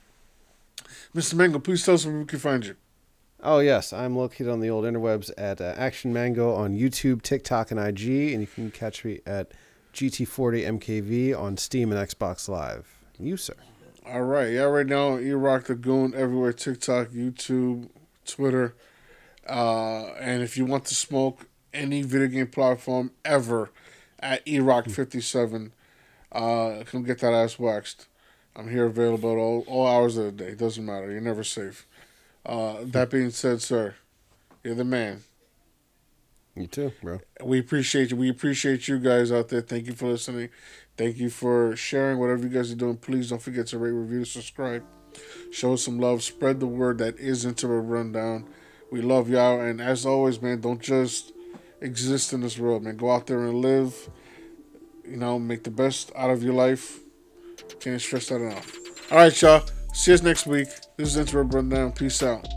[1.15, 1.36] Mr.
[1.36, 2.75] Mango, please tell us where we can find you.
[3.43, 7.71] Oh yes, I'm located on the old interwebs at uh, Action Mango on YouTube, TikTok,
[7.71, 9.51] and IG, and you can catch me at
[9.93, 12.88] GT40 MKV on Steam and Xbox Live.
[13.19, 13.55] You sir.
[14.05, 17.89] All right, yeah, right now, you Rock the Goon everywhere TikTok, YouTube,
[18.25, 18.75] Twitter.
[19.47, 23.69] Uh, and if you want to smoke any video game platform ever
[24.22, 25.74] at E Rock 57,
[26.32, 28.07] uh, come get that ass waxed.
[28.55, 30.55] I'm here available at all, all hours of the day.
[30.55, 31.09] Doesn't matter.
[31.11, 31.88] You're never safe.
[32.45, 33.95] Uh, that being said, sir,
[34.63, 35.24] you're the man.
[36.55, 37.19] You too, bro.
[37.43, 38.17] We appreciate you.
[38.17, 39.61] We appreciate you guys out there.
[39.61, 40.49] Thank you for listening.
[40.97, 42.97] Thank you for sharing whatever you guys are doing.
[42.97, 44.84] Please don't forget to rate, review, subscribe.
[45.51, 46.24] Show some love.
[46.24, 48.45] Spread the word that is Interweb Rundown.
[48.91, 49.61] We love y'all.
[49.61, 51.30] And as always, man, don't just
[51.82, 52.95] exist in this world, man.
[52.97, 54.09] Go out there and live.
[55.03, 56.99] You know, make the best out of your life.
[57.79, 58.77] Can't stress that enough.
[59.11, 59.63] All right, y'all.
[59.93, 60.69] See us next week.
[60.95, 61.91] This is Interweb Rundown.
[61.91, 62.47] Peace out.